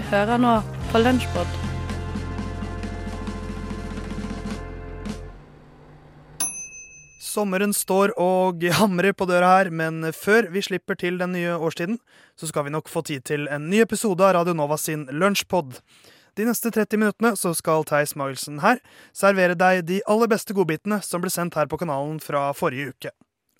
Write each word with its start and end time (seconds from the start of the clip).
Du 0.00 0.04
hører 0.08 0.38
nå 0.40 0.50
på 0.88 1.00
Lunsjpod. 1.02 1.48
Sommeren 7.20 7.74
står 7.76 8.14
og 8.16 8.64
hamrer 8.78 9.12
på 9.12 9.26
døra 9.28 9.50
her, 9.58 9.68
men 9.68 10.06
før 10.16 10.48
vi 10.54 10.62
slipper 10.64 10.96
til 10.96 11.20
den 11.20 11.34
nye 11.36 11.58
årstiden, 11.58 12.00
så 12.32 12.48
skal 12.48 12.64
vi 12.64 12.72
nok 12.72 12.88
få 12.88 13.04
tid 13.10 13.26
til 13.28 13.44
en 13.52 13.68
ny 13.68 13.82
episode 13.84 14.24
av 14.24 14.38
Radio 14.38 14.56
Nova 14.56 14.80
sin 14.80 15.04
Lunsjpod. 15.12 15.76
De 16.40 16.48
neste 16.48 16.72
30 16.72 16.96
minuttene 17.04 17.34
så 17.36 17.52
skal 17.52 17.84
Theis 17.84 18.16
Magelsen 18.16 18.64
her 18.64 18.80
servere 19.12 19.58
deg 19.58 19.84
de 19.90 20.00
aller 20.08 20.32
beste 20.32 20.56
godbitene 20.56 21.02
som 21.04 21.20
ble 21.20 21.34
sendt 21.34 21.60
her 21.60 21.68
på 21.68 21.82
kanalen 21.84 22.22
fra 22.24 22.48
forrige 22.56 22.94
uke. 22.96 23.12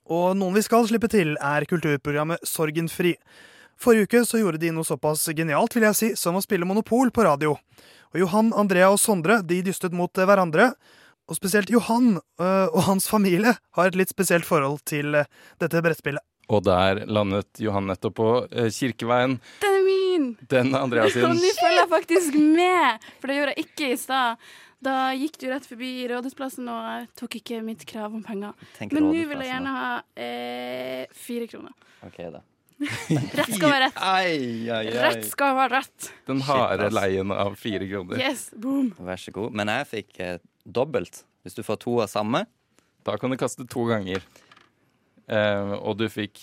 Og 0.08 0.32
noen 0.40 0.56
vi 0.56 0.64
skal 0.64 0.88
slippe 0.88 1.12
til, 1.12 1.36
er 1.36 1.68
kulturprogrammet 1.68 2.48
Sorgenfri. 2.48 3.18
Forrige 3.80 4.08
uke 4.08 4.24
så 4.28 4.40
gjorde 4.42 4.60
de 4.60 4.70
noe 4.76 4.84
såpass 4.84 5.22
genialt, 5.32 5.72
vil 5.76 5.86
jeg 5.88 5.96
si, 5.96 6.08
som 6.20 6.36
å 6.36 6.42
spille 6.44 6.66
Monopol 6.68 7.08
på 7.16 7.24
radio. 7.24 7.54
Og 8.12 8.18
Johan, 8.20 8.50
Andrea 8.52 8.90
og 8.92 8.98
Sondre 9.00 9.38
de 9.46 9.62
dystet 9.64 9.94
mot 9.96 10.12
hverandre. 10.12 10.74
Og 11.30 11.38
spesielt 11.38 11.70
Johan 11.72 12.18
øh, 12.18 12.66
og 12.74 12.82
hans 12.88 13.06
familie 13.08 13.54
har 13.78 13.88
et 13.88 13.96
litt 13.96 14.10
spesielt 14.12 14.44
forhold 14.44 14.82
til 14.90 15.22
øh, 15.22 15.30
dette 15.62 15.80
brettspillet. 15.80 16.20
Og 16.50 16.64
der 16.66 17.04
landet 17.06 17.62
Johan 17.62 17.86
nettopp 17.86 18.16
på 18.18 18.28
eh, 18.50 18.68
Kirkeveien. 18.74 19.38
Den 19.62 19.78
er 19.78 19.84
min! 19.86 20.26
Den 20.50 20.74
er 20.74 20.82
Andreas 20.82 21.14
sin. 21.14 21.24
Og 21.24 21.38
nå 21.38 21.52
følger 21.60 21.84
jeg 21.84 21.92
faktisk 21.94 22.36
med, 22.42 23.06
for 23.22 23.30
det 23.30 23.38
gjorde 23.38 23.54
jeg 23.54 23.68
ikke 23.68 23.92
i 23.94 24.00
stad. 24.02 24.50
Da 24.84 24.96
gikk 25.14 25.38
du 25.40 25.46
rett 25.52 25.68
forbi 25.68 25.92
Rådhusplassen, 26.10 26.68
og 26.72 27.08
tok 27.20 27.38
ikke 27.38 27.62
mitt 27.64 27.86
krav 27.88 28.12
om 28.16 28.24
penger. 28.26 28.56
Tenk 28.78 28.96
Men 28.96 29.06
nå 29.06 29.24
vil 29.30 29.44
jeg 29.44 29.52
gjerne 29.52 29.74
ha 29.76 29.90
eh, 30.18 31.04
fire 31.14 31.48
kroner. 31.52 31.76
OK, 32.08 32.24
da. 32.32 32.42
Rett 32.80 33.50
skal 33.52 33.68
være 33.68 33.80
rett. 33.86 33.98
Ai, 34.00 34.68
ai, 34.72 34.84
ai. 34.88 34.94
Rett 35.04 35.26
skal 35.28 35.56
være 35.58 35.80
rett. 35.80 36.06
Den 36.30 36.40
harde 36.46 36.86
leien 36.94 37.32
av 37.34 37.56
fire 37.60 37.84
kroner. 37.90 38.20
Yes, 38.22 38.46
boom. 38.56 38.92
Vær 38.96 39.20
så 39.20 39.34
god. 39.36 39.56
Men 39.56 39.72
jeg 39.72 39.88
fikk 39.90 40.20
eh, 40.24 40.38
dobbelt. 40.64 41.22
Hvis 41.44 41.56
du 41.58 41.62
får 41.64 41.80
to 41.84 41.98
av 42.04 42.08
samme. 42.12 42.44
Da 43.04 43.16
kan 43.20 43.32
du 43.32 43.36
kaste 43.40 43.66
to 43.68 43.84
ganger. 43.88 44.24
Eh, 45.28 45.74
og 45.80 45.98
du 46.00 46.06
fikk 46.12 46.40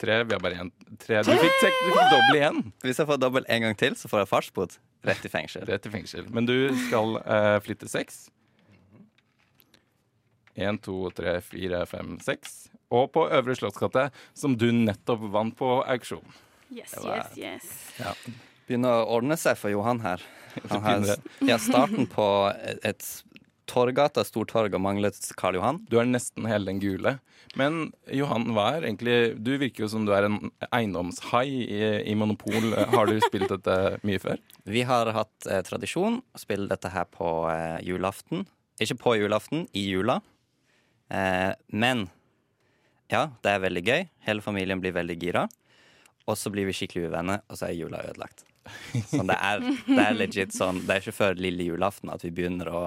tre. 0.00 0.22
Vi 0.26 0.34
har 0.34 0.42
bare 0.42 0.64
én. 0.64 0.72
Tre. 1.02 1.22
Du 1.26 1.30
fikk, 1.30 1.62
du 1.62 1.90
fikk 1.92 2.02
dobbel 2.16 2.40
igjen. 2.40 2.60
Hvis 2.86 3.02
jeg 3.02 3.10
får 3.10 3.22
dobbelt 3.22 3.50
en 3.50 3.68
gang 3.68 3.78
til, 3.78 3.96
så 3.98 4.10
får 4.10 4.24
jeg 4.24 4.32
fartsbot. 4.32 4.78
Rett 5.06 5.24
i 5.24 5.32
fengsel. 5.32 5.64
Rett 5.70 5.86
i 5.86 5.94
fengsel. 5.94 6.26
Men 6.34 6.50
du 6.50 6.56
skal 6.88 7.20
eh, 7.22 7.56
flytte 7.64 7.88
seks. 7.90 8.26
Én, 10.60 10.76
to, 10.82 11.06
tre, 11.16 11.38
fire, 11.46 11.84
fem, 11.88 12.18
seks. 12.20 12.69
Og 12.90 13.10
på 13.14 13.26
Øvre 13.30 13.54
Slottsgate, 13.54 14.08
som 14.34 14.56
du 14.58 14.68
nettopp 14.74 15.22
vant 15.32 15.56
på 15.58 15.78
auksjon. 15.84 16.26
Yes, 16.70 16.94
var- 17.02 17.30
yes, 17.38 17.70
yes. 17.98 18.28
Begynner 18.66 19.02
å 19.02 19.16
ordne 19.18 19.38
seg 19.38 19.58
for 19.58 19.72
Johan 19.72 20.02
her. 20.04 20.22
Han 20.70 20.82
har, 20.82 21.16
ja, 21.46 21.58
starten 21.62 22.08
på 22.10 22.26
et, 22.82 23.04
Torgata 23.70 24.24
Stortorg 24.26 24.74
og 24.74 24.82
manglet 24.82 25.18
Karl 25.38 25.54
Johan. 25.60 25.76
Du 25.86 25.98
er 26.00 26.08
nesten 26.08 26.46
hele 26.50 26.66
den 26.66 26.80
gule. 26.82 27.18
Men 27.58 27.92
Johan, 28.14 28.48
hva 28.54 28.66
er 28.76 28.84
egentlig 28.86 29.14
Du 29.42 29.52
virker 29.58 29.84
jo 29.84 29.88
som 29.90 30.04
du 30.06 30.12
er 30.14 30.26
en 30.26 30.38
eiendomshai 30.70 31.46
i, 31.46 31.80
i 32.10 32.14
Monopol. 32.18 32.72
Har 32.94 33.10
du 33.10 33.18
spilt 33.22 33.50
dette 33.50 33.76
mye 34.06 34.22
før? 34.22 34.42
Vi 34.74 34.82
har 34.86 35.10
hatt 35.14 35.46
eh, 35.50 35.62
tradisjon 35.66 36.20
å 36.22 36.42
spille 36.42 36.66
dette 36.70 36.90
her 36.94 37.06
på 37.10 37.30
eh, 37.50 37.78
julaften. 37.86 38.42
Ikke 38.82 38.98
på 39.02 39.14
julaften, 39.20 39.66
i 39.76 39.86
jula. 39.90 40.18
Eh, 41.10 41.52
men 41.70 42.08
ja, 43.10 43.24
det 43.42 43.52
er 43.52 43.64
veldig 43.64 43.82
gøy. 43.86 44.06
Hele 44.26 44.44
familien 44.44 44.80
blir 44.82 44.94
veldig 44.96 45.16
gira. 45.20 45.48
Og 46.28 46.38
så 46.38 46.52
blir 46.52 46.68
vi 46.68 46.74
skikkelig 46.76 47.08
uvenner, 47.10 47.42
og 47.50 47.58
så 47.58 47.68
er 47.68 47.78
jula 47.78 48.02
ødelagt. 48.06 48.44
Så 49.10 49.22
det 49.26 49.34
er, 49.34 49.62
det 49.86 50.02
er 50.02 50.14
legit 50.14 50.52
sånn 50.54 50.82
Det 50.84 50.92
er 50.92 51.00
ikke 51.00 51.14
før 51.16 51.38
lille 51.40 51.64
julaften 51.64 52.10
at 52.12 52.22
vi 52.22 52.30
begynner 52.34 52.68
å 52.70 52.82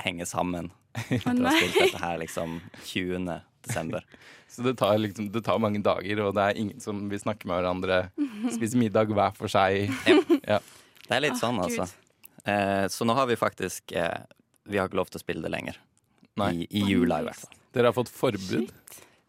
henge 0.00 0.26
sammen. 0.26 0.70
Etter 0.96 1.30
å 1.36 1.46
ha 1.46 1.52
spilt 1.54 1.76
dette 1.76 2.02
her 2.02 2.18
liksom 2.22 2.56
20. 2.88 3.28
desember. 3.68 4.06
Så 4.50 4.64
det 4.66 4.74
tar, 4.80 4.96
liksom, 4.98 5.28
det 5.30 5.44
tar 5.46 5.60
mange 5.62 5.82
dager, 5.84 6.24
og 6.24 6.34
det 6.34 6.46
er 6.48 6.58
ingen 6.58 6.82
som 6.82 7.04
vil 7.10 7.20
snakke 7.22 7.46
med 7.46 7.60
hverandre. 7.60 8.00
Spise 8.56 8.80
middag 8.80 9.12
hver 9.14 9.36
for 9.38 9.52
seg. 9.52 9.92
Ja. 10.40 10.58
Det 11.04 11.14
er 11.14 11.22
litt 11.22 11.38
sånn, 11.38 11.60
altså. 11.62 11.86
Eh, 12.48 12.86
så 12.90 13.06
nå 13.06 13.14
har 13.14 13.26
vi 13.28 13.36
faktisk 13.36 13.92
eh, 13.92 14.22
Vi 14.70 14.78
har 14.80 14.88
ikke 14.88 14.96
lov 14.96 15.10
til 15.12 15.20
å 15.20 15.22
spille 15.22 15.44
det 15.44 15.52
lenger. 15.52 15.78
Nei. 16.40 16.52
I, 16.64 16.68
I 16.80 16.84
jula, 16.88 17.20
i 17.20 17.28
hvert 17.28 17.42
fall. 17.44 17.58
Dere 17.76 17.90
har 17.90 17.94
fått 17.94 18.10
forbud. 18.10 18.72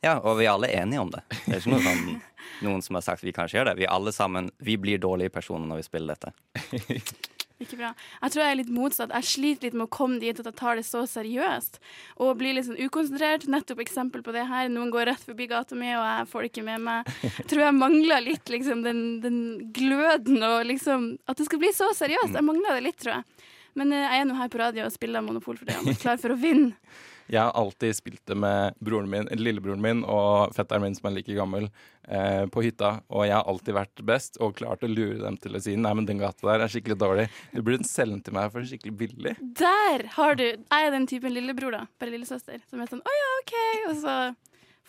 Ja, 0.02 0.16
og 0.18 0.40
vi 0.40 0.48
er 0.48 0.56
alle 0.56 0.72
enige 0.74 1.02
om 1.04 1.12
det. 1.14 1.22
Det 1.46 1.54
er 1.54 1.60
ikke 1.62 1.76
noe 1.76 1.84
sånn, 1.86 2.22
noen 2.66 2.82
som 2.86 2.98
har 2.98 3.06
sagt 3.06 3.26
vi 3.26 3.34
kan 3.36 3.46
ikke 3.46 3.60
gjøre 3.60 3.74
det. 3.74 3.82
Vi 3.84 3.90
alle 3.90 4.14
sammen, 4.16 4.50
vi 4.58 4.78
blir 4.82 5.02
dårlige 5.02 5.34
personer 5.34 5.70
når 5.70 5.84
vi 5.84 5.90
spiller 5.92 6.18
dette. 6.18 6.34
Ikke 7.62 7.78
bra. 7.78 7.92
Jeg 8.24 8.34
tror 8.34 8.42
jeg 8.42 8.52
er 8.52 8.58
litt 8.58 8.72
motsatt. 8.74 9.12
Jeg 9.14 9.28
sliter 9.30 9.68
litt 9.68 9.76
med 9.78 9.86
å 9.86 9.94
komme 9.94 10.18
dit 10.22 10.40
at 10.42 10.48
jeg 10.50 10.58
tar 10.58 10.80
det 10.80 10.86
så 10.88 11.04
seriøst. 11.06 11.78
Og 12.26 12.32
blir 12.40 12.56
litt 12.58 12.66
sånn 12.66 12.80
ukonsentrert. 12.82 13.46
Nettopp 13.52 13.84
eksempel 13.84 14.24
på 14.26 14.34
det 14.34 14.48
her. 14.50 14.72
Noen 14.74 14.90
går 14.94 15.06
rett 15.12 15.22
forbi 15.22 15.46
gata 15.52 15.78
mi, 15.78 15.92
og 15.94 16.02
jeg 16.02 16.26
får 16.32 16.42
det 16.42 16.50
ikke 16.50 16.66
med 16.72 16.86
meg. 16.88 17.12
Jeg 17.22 17.48
tror 17.52 17.64
jeg 17.68 17.78
mangler 17.78 18.26
litt 18.26 18.50
liksom 18.50 18.82
den, 18.88 19.04
den 19.22 19.38
gløden 19.76 20.42
og 20.48 20.66
liksom 20.72 21.12
At 21.30 21.38
det 21.38 21.46
skal 21.52 21.62
bli 21.62 21.70
så 21.78 21.92
seriøst. 22.02 22.34
Jeg 22.34 22.48
mangler 22.48 22.80
det 22.80 22.88
litt, 22.88 22.98
tror 23.04 23.20
jeg. 23.20 23.48
Men 23.78 23.94
eh, 23.94 24.08
jeg 24.08 24.24
er 24.24 24.28
nå 24.32 24.42
her 24.42 24.50
på 24.52 24.60
radio 24.66 24.88
og 24.88 24.96
spiller 24.98 25.24
Monopol 25.24 25.62
for 25.62 25.70
det. 25.70 25.78
og 25.84 25.94
er 25.94 26.02
klar 26.02 26.18
for 26.22 26.34
å 26.34 26.42
vinne. 26.42 26.74
Jeg 27.32 27.40
har 27.40 27.56
alltid 27.56 27.96
spilt 27.96 28.22
det 28.28 28.36
med 28.36 28.76
min, 29.08 29.30
lillebroren 29.40 29.82
min 29.82 30.04
og 30.04 30.52
fetteren 30.56 30.84
min 30.84 30.96
som 30.98 31.08
er 31.08 31.16
like 31.16 31.36
gammel, 31.38 31.70
eh, 32.04 32.46
på 32.52 32.64
hytta. 32.66 33.02
Og 33.08 33.24
jeg 33.26 33.38
har 33.38 33.48
alltid 33.48 33.78
vært 33.78 34.04
best 34.04 34.38
og 34.42 34.58
klart 34.60 34.84
å 34.84 34.92
lure 34.92 35.22
dem 35.22 35.38
til 35.38 35.56
å 35.56 35.62
si 35.64 35.78
nei, 35.80 35.94
men 35.96 36.06
den 36.06 36.20
gata 36.20 36.50
der 36.50 36.66
er 36.66 36.74
skikkelig 36.74 37.00
dårlig. 37.00 37.28
Du 37.54 37.62
burde 37.62 37.88
selge 37.88 38.18
den 38.18 38.26
til 38.26 38.36
meg 38.36 38.52
for 38.52 38.68
skikkelig 38.68 38.96
billig. 39.00 39.36
Der 39.40 40.08
har 40.18 40.36
du 40.36 40.44
Jeg 40.44 40.88
er 40.88 40.92
den 40.92 41.08
typen 41.08 41.34
lillebror, 41.34 41.72
da. 41.72 41.86
Bare 42.02 42.12
lillesøster. 42.12 42.60
Som 42.70 42.84
er 42.84 42.92
sånn 42.92 43.04
å 43.06 43.18
ja, 43.22 43.32
OK. 43.40 43.58
Og 43.88 43.96
så 44.04 44.16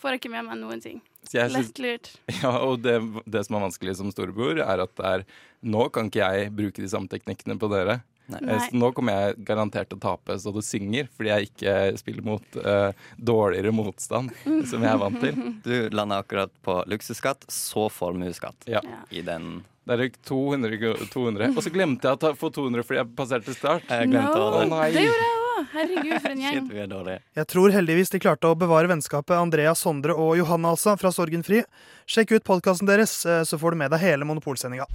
får 0.03 0.15
jeg 0.15 0.23
ikke 0.23 0.35
med 0.35 0.49
meg 0.49 0.59
noen 0.59 0.83
ting. 0.83 0.99
Lett 1.31 1.79
lurt. 1.79 2.11
ja, 2.43 2.57
og 2.59 2.81
det, 2.83 2.97
det 3.23 3.45
som 3.47 3.55
er 3.55 3.69
vanskelig 3.69 3.95
som 4.01 4.11
storebror, 4.11 4.59
er 4.59 4.83
at 4.83 4.95
det 4.99 5.11
er 5.15 5.29
Nå 5.63 5.87
kan 5.95 6.09
ikke 6.09 6.27
jeg 6.27 6.51
bruke 6.51 6.83
de 6.83 6.89
samme 6.91 7.07
teknikkene 7.07 7.55
på 7.55 7.69
dere. 7.71 8.01
Nei. 8.31 8.39
Eh, 8.53 8.61
Så 8.69 8.77
nå 8.79 8.91
kommer 8.95 9.17
jeg 9.17 9.43
garantert 9.45 9.89
til 9.91 9.97
å 9.99 10.03
tape 10.05 10.37
så 10.39 10.53
det 10.55 10.63
synger, 10.63 11.09
fordi 11.17 11.29
jeg 11.33 11.49
ikke 11.49 11.73
spiller 11.99 12.23
mot 12.23 12.55
uh, 12.63 12.91
dårligere 13.19 13.73
motstand, 13.75 14.31
som 14.69 14.81
jeg 14.85 14.91
er 14.93 15.01
vant 15.01 15.19
til. 15.19 15.35
Du 15.67 15.73
landa 15.91 16.21
akkurat 16.23 16.51
på 16.63 16.77
luksusskatt, 16.87 17.43
så 17.51 17.89
formuesskatt 17.91 18.67
Ja. 18.71 18.79
Ja. 18.83 19.01
i 19.11 19.21
den. 19.27 19.63
Det 19.83 19.97
er 19.99 20.09
200, 20.23 20.77
kro- 20.79 21.07
200. 21.11 21.51
Og 21.57 21.63
så 21.65 21.71
glemte 21.75 22.07
jeg 22.07 22.15
å 22.15 22.19
ta- 22.21 22.33
få 22.39 22.47
200 22.55 22.85
fordi 22.87 23.01
jeg 23.01 23.15
passerte 23.19 23.53
start. 23.57 23.83
Jeg 23.91 24.07
glemte 24.13 24.39
No, 24.39 24.51
å 24.61 24.67
nei. 24.71 24.91
det 24.95 25.03
gjorde 25.09 25.23
jeg 25.23 25.31
òg. 25.35 25.39
Herregud, 25.73 26.13
for 26.23 26.31
en 26.33 26.39
gjeng. 26.41 26.69
Shit. 26.71 27.21
Jeg 27.37 27.47
tror 27.51 27.71
heldigvis 27.75 28.09
de 28.11 28.19
klarte 28.23 28.47
å 28.49 28.55
bevare 28.57 28.87
vennskapet 28.89 29.35
Andrea, 29.37 29.73
Sondre 29.77 30.15
og 30.15 30.33
Johanne 30.39 30.71
altså, 30.71 30.95
fra 30.99 31.11
Sorgenfri. 31.13 31.61
Sjekk 32.09 32.33
ut 32.37 32.43
podkasten 32.47 32.87
deres, 32.89 33.13
eh, 33.25 33.43
så 33.47 33.59
får 33.59 33.71
du 33.75 33.77
med 33.83 33.91
deg 33.93 34.01
hele 34.03 34.25
Monopolsendinga. 34.27 34.87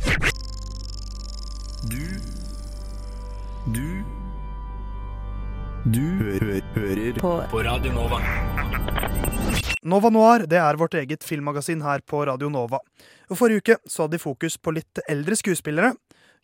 Du 1.89 1.97
Du 1.97 2.18
Du 5.89 6.01
hø 6.01 6.39
hører 6.75 7.17
på. 7.17 7.31
på 7.49 7.61
Radio 7.65 7.93
Nova. 7.95 8.19
Nova 9.89 10.11
Noir 10.13 10.45
det 10.51 10.59
er 10.61 10.77
vårt 10.77 10.97
eget 11.01 11.25
filmmagasin 11.25 11.81
her 11.81 12.03
på 12.05 12.27
Radio 12.29 12.51
Nova. 12.53 12.83
Og 13.31 13.39
Forrige 13.41 13.63
uke 13.63 13.77
så 13.89 14.05
hadde 14.05 14.19
de 14.19 14.21
fokus 14.21 14.59
på 14.59 14.75
litt 14.77 15.01
eldre 15.09 15.39
skuespillere. 15.39 15.95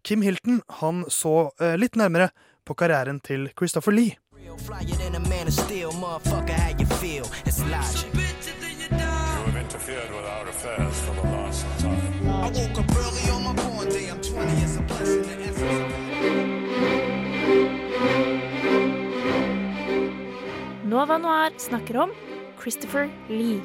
Kim 0.04 0.24
Hilton 0.24 0.62
han 0.80 1.04
så 1.12 1.50
eh, 1.60 1.76
litt 1.76 1.98
nærmere 2.00 2.30
på 2.64 2.72
karrieren 2.72 3.20
til 3.20 3.50
Christopher 3.52 3.92
Lee. 3.92 4.16
Real 4.32 4.56
flyer 4.56 4.96
than 4.96 5.14
a 5.14 5.24
Nova 20.94 21.18
Noir 21.18 21.50
snakker 21.56 21.96
om 21.96 22.10
Christopher 22.62 23.08
Lee. 23.28 23.60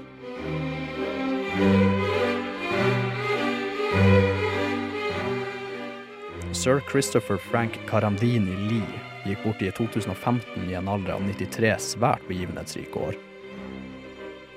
Sir 6.51 6.81
Christopher 6.91 7.37
Frank 7.37 7.79
Carandini 7.89 8.55
Lee 8.55 9.01
gikk 9.25 9.43
bort 9.43 9.61
i 9.61 9.69
2015 9.71 10.71
i 10.71 10.73
en 10.73 10.89
alder 10.89 11.13
av 11.19 11.21
93 11.21 11.75
svært 11.91 12.25
begivenhetsrike 12.27 12.97
år. 12.97 13.19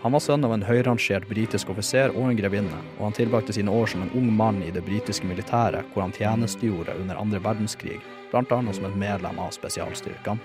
Han 0.01 0.17
var 0.17 0.25
sønn 0.25 0.49
av 0.49 0.57
en 0.57 0.65
høyrangert 0.65 1.29
britisk 1.29 1.75
offiser 1.77 2.17
og 2.17 2.31
en 2.31 2.41
grevinne, 2.41 2.79
og 2.97 3.11
han 3.11 3.19
tilbrakte 3.21 3.53
sine 3.53 3.75
år 3.83 3.93
som 3.93 4.07
en 4.07 4.15
ung 4.17 4.33
mann 4.33 4.63
i 4.65 4.73
det 4.73 4.87
britiske 4.89 5.29
militæret, 5.29 5.85
hvor 5.93 6.07
han 6.07 6.17
tjenestegjorde 6.17 6.97
under 7.05 7.21
andre 7.21 7.45
verdenskrig, 7.45 8.01
annet 8.33 8.81
som 8.81 8.89
et 8.89 8.97
medlem 9.05 9.45
av 9.45 9.53
spesialstyrkene. 9.61 10.41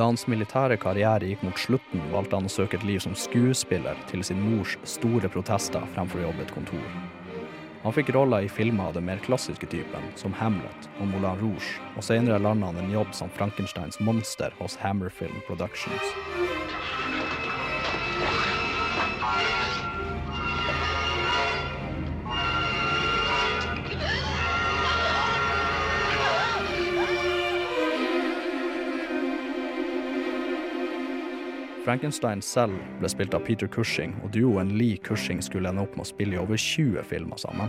Da 0.00 0.06
hans 0.06 0.22
militære 0.30 0.78
karriere 0.80 1.26
gikk 1.28 1.42
mot 1.44 1.58
slutten, 1.60 2.00
valgte 2.12 2.38
han 2.38 2.46
å 2.48 2.52
søke 2.52 2.78
et 2.78 2.86
liv 2.88 3.02
som 3.04 3.12
skuespiller, 3.12 3.98
til 4.08 4.22
sin 4.24 4.40
mors 4.40 4.78
store 4.88 5.28
protester 5.28 5.84
fremfor 5.96 6.22
å 6.22 6.28
jobbe 6.28 6.46
et 6.46 6.54
kontor. 6.54 6.86
Han 7.82 7.96
fikk 7.96 8.14
roller 8.16 8.46
i 8.46 8.48
filmer 8.52 8.90
av 8.90 8.96
den 8.96 9.06
mer 9.08 9.20
klassiske 9.24 9.68
typen, 9.72 10.08
som 10.20 10.32
Hamlet 10.36 10.88
og 11.00 11.08
Moulin 11.12 11.38
Rouge, 11.40 11.76
og 11.96 12.04
senere 12.04 12.40
landet 12.40 12.70
han 12.70 12.80
en 12.84 12.92
jobb 12.92 13.12
som 13.16 13.32
Frankensteins 13.36 14.00
monster 14.04 14.56
hos 14.60 14.76
Hammerfilm 14.80 15.40
Productions. 15.48 16.59
Frankenstein 31.90 32.38
selv 32.38 32.76
ble 33.00 33.08
spilt 33.10 33.32
av 33.34 33.40
Peter 33.42 33.66
Cushing, 33.66 34.12
og 34.22 34.30
duoen 34.30 34.68
Lee 34.78 34.94
Cushing 35.02 35.40
skulle 35.42 35.72
ende 35.72 35.82
opp 35.82 35.96
med 35.98 36.04
å 36.04 36.06
spille 36.06 36.36
i 36.36 36.38
over 36.38 36.54
20 36.54 37.02
filmer 37.10 37.40
sammen. 37.42 37.66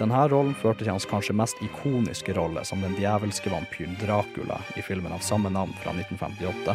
Denne 0.00 0.24
rollen 0.32 0.56
førte 0.58 0.82
til 0.82 0.90
hans 0.90 1.06
kanskje 1.06 1.36
mest 1.38 1.62
ikoniske 1.62 2.34
rolle 2.34 2.64
som 2.66 2.82
den 2.82 2.96
djevelske 2.98 3.52
vampyren 3.52 3.94
Dracula 4.00 4.58
i 4.74 4.82
filmen 4.82 5.14
av 5.14 5.22
samme 5.22 5.54
navn 5.54 5.70
fra 5.84 5.94
1958. 5.94 6.74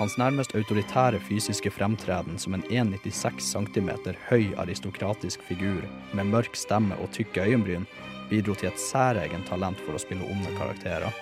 Hans 0.00 0.18
nærmest 0.18 0.58
autoritære 0.58 1.22
fysiske 1.28 1.70
fremtreden 1.70 2.42
som 2.42 2.58
en 2.58 2.66
1,96 2.66 3.38
cm 3.52 3.92
høy 4.32 4.50
aristokratisk 4.58 5.46
figur 5.46 5.86
med 6.10 6.34
mørk 6.34 6.58
stemme 6.58 6.98
og 6.98 7.14
tykke 7.14 7.46
øyenbryn 7.46 7.86
bidro 8.32 8.56
til 8.56 8.70
et 8.72 8.80
særegent 8.80 9.46
talent 9.50 9.80
for 9.84 9.96
å 9.96 10.00
spille 10.00 10.24
onde 10.24 10.56
karakterer. 10.56 11.12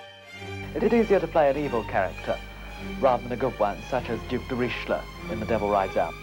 It 0.75 0.83
is 0.83 0.93
easier 0.93 1.19
to 1.19 1.27
play 1.27 1.49
an 1.49 1.57
evil 1.57 1.83
character 1.83 2.37
rather 3.01 3.23
than 3.23 3.33
a 3.33 3.41
good 3.41 3.57
one, 3.59 3.77
such 3.89 4.09
as 4.09 4.19
Duke 4.29 4.47
de 4.49 4.55
Richelieu 4.55 5.01
in 5.31 5.39
The 5.39 5.45
Devil 5.45 5.69
Rides 5.69 5.97
Out. 5.97 6.13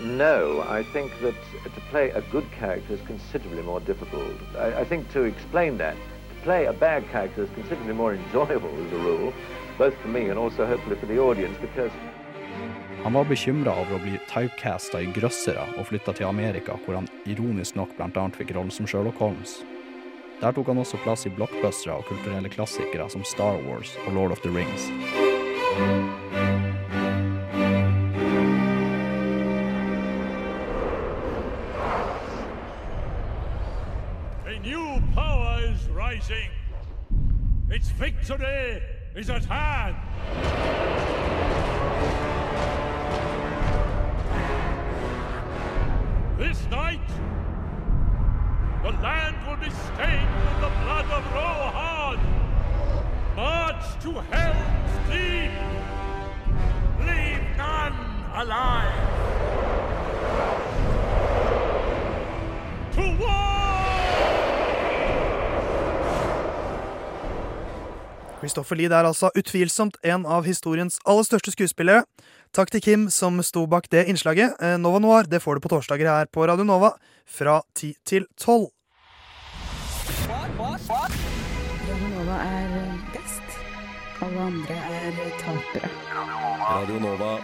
No, 0.00 0.62
I 0.68 0.84
think 0.92 1.10
that 1.22 1.34
to 1.64 1.80
play 1.90 2.10
a 2.10 2.20
good 2.30 2.46
character 2.52 2.94
is 2.94 3.00
considerably 3.06 3.62
more 3.62 3.80
difficult. 3.80 4.36
I, 4.58 4.82
I 4.82 4.84
think 4.84 5.10
to 5.12 5.22
explain 5.22 5.78
that, 5.78 5.96
to 5.96 6.42
play 6.44 6.66
a 6.66 6.72
bad 6.72 7.08
character 7.10 7.42
is 7.42 7.50
considerably 7.54 7.94
more 7.94 8.14
enjoyable 8.20 8.74
as 8.86 8.92
a 8.92 8.98
rule, 8.98 9.32
both 9.78 9.96
for 9.98 10.08
me 10.08 10.28
and 10.28 10.38
also 10.38 10.66
hopefully 10.66 10.96
for 10.96 11.06
the 11.06 11.18
audience, 11.18 11.56
because 11.60 11.90
Han 13.02 13.12
var 13.12 13.24
bekymra 13.24 13.70
over 13.70 13.94
å 13.94 13.98
bli 14.02 14.16
typecasta 14.26 14.98
i 14.98 15.06
grøssere 15.14 15.62
og 15.78 15.86
flytta 15.86 16.10
til 16.16 16.26
Amerika, 16.26 16.74
hvor 16.82 16.96
han 16.98 17.06
ironisk 17.28 17.76
nok 17.78 17.92
bl.a. 17.94 18.24
fikk 18.34 18.50
rollen 18.56 18.72
som 18.74 18.88
Sherlock 18.90 19.20
Holmes. 19.22 19.60
Der 20.40 20.52
tok 20.52 20.66
han 20.66 20.78
også 20.78 20.96
plass 20.96 21.26
i 21.26 21.28
blockbustere 21.28 21.94
og 21.94 22.04
kulturelle 22.04 22.48
klassikere 22.48 23.10
som 23.10 23.24
Star 23.24 23.56
Wars 23.66 23.96
og 24.06 24.12
Lord 24.12 24.30
of 24.30 24.38
the 24.38 24.50
Rings. 24.50 24.90
A 34.46 34.58
new 34.60 35.00
power 35.14 35.72
is 35.72 35.88
rising. 35.88 36.50
Its 37.72 37.90
victory 38.00 38.80
is 39.16 39.30
at 39.30 39.44
hand. 39.44 39.96
This 46.38 46.68
night, 46.70 47.08
the 48.84 48.92
land 49.02 49.35
will 49.58 49.68
be 49.68 49.74
stained 49.74 50.34
with 50.44 50.60
the 50.60 50.70
blood 50.84 51.06
of 51.10 51.24
Rohan. 51.34 52.18
March 53.36 53.84
to 54.02 54.10
Helm's 54.30 54.94
Deep. 55.10 55.52
Leave 57.00 57.56
none 57.56 57.96
alive. 58.34 58.92
To 62.94 63.02
war! 63.20 63.56
Christopher 68.40 68.76
Lee 68.76 68.86
er 68.86 69.04
altså 69.04 69.30
utvilsomt 69.34 69.96
en 70.04 70.26
av 70.26 70.44
historiens 70.44 70.98
aller 71.04 71.24
største 71.24 71.50
skuespillere. 71.52 72.04
Takk 72.54 72.70
til 72.70 72.80
Kim 72.80 73.10
som 73.10 73.40
sto 73.42 73.66
bak 73.66 73.90
det 73.90 74.06
innslaget. 74.08 74.56
Eh, 74.60 74.76
Nova 74.78 74.98
Noir 74.98 75.28
det 75.28 75.42
får 75.42 75.56
du 75.56 75.60
på 75.60 75.72
torsdager 75.72 76.08
her 76.08 76.26
på 76.32 76.46
Radio 76.46 76.64
Nova 76.64 76.94
fra 77.26 77.62
10 77.74 77.94
til 78.04 78.26
12. 78.36 78.75
er 82.42 82.98
best. 83.14 83.42
Alle 84.24 84.40
andre 84.40 84.74
er 84.74 85.12
tapere. 85.40 85.90
Radio 86.60 87.00
Nova. 87.00 87.38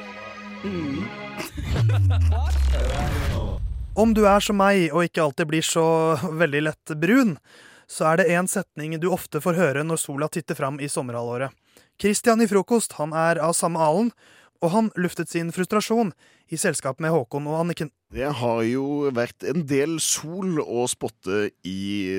Om 3.94 4.14
du 4.14 4.22
er 4.24 4.40
som 4.40 4.56
meg 4.56 4.88
og 4.94 5.04
ikke 5.04 5.22
alltid 5.24 5.48
blir 5.50 5.62
så 5.66 5.84
veldig 6.42 6.62
lett 6.68 6.92
brun, 6.96 7.36
så 7.90 8.12
er 8.12 8.22
det 8.22 8.30
en 8.32 8.48
setning 8.48 8.94
du 9.00 9.10
ofte 9.12 9.40
får 9.44 9.58
høre 9.58 9.82
når 9.84 10.00
sola 10.00 10.28
titter 10.32 10.56
fram 10.56 10.80
i 10.80 10.88
sommerhalvåret. 10.88 11.50
Christian 12.00 12.40
i 12.40 12.48
Frokost 12.48 12.96
han 12.96 13.12
er 13.12 13.36
av 13.42 13.52
samme 13.58 13.82
alen, 13.82 14.10
og 14.62 14.70
han 14.72 14.90
luftet 14.96 15.28
sin 15.28 15.52
frustrasjon 15.52 16.14
i 16.50 16.58
selskap 16.60 16.98
med 17.00 17.12
Håkon 17.14 17.46
og 17.50 17.60
Anniken. 17.62 17.90
Det 18.12 18.28
har 18.40 18.62
jo 18.68 19.10
vært 19.14 19.44
en 19.48 19.62
del 19.68 19.96
sol 20.04 20.58
å 20.60 20.82
spotte 20.90 21.46
i 21.64 21.76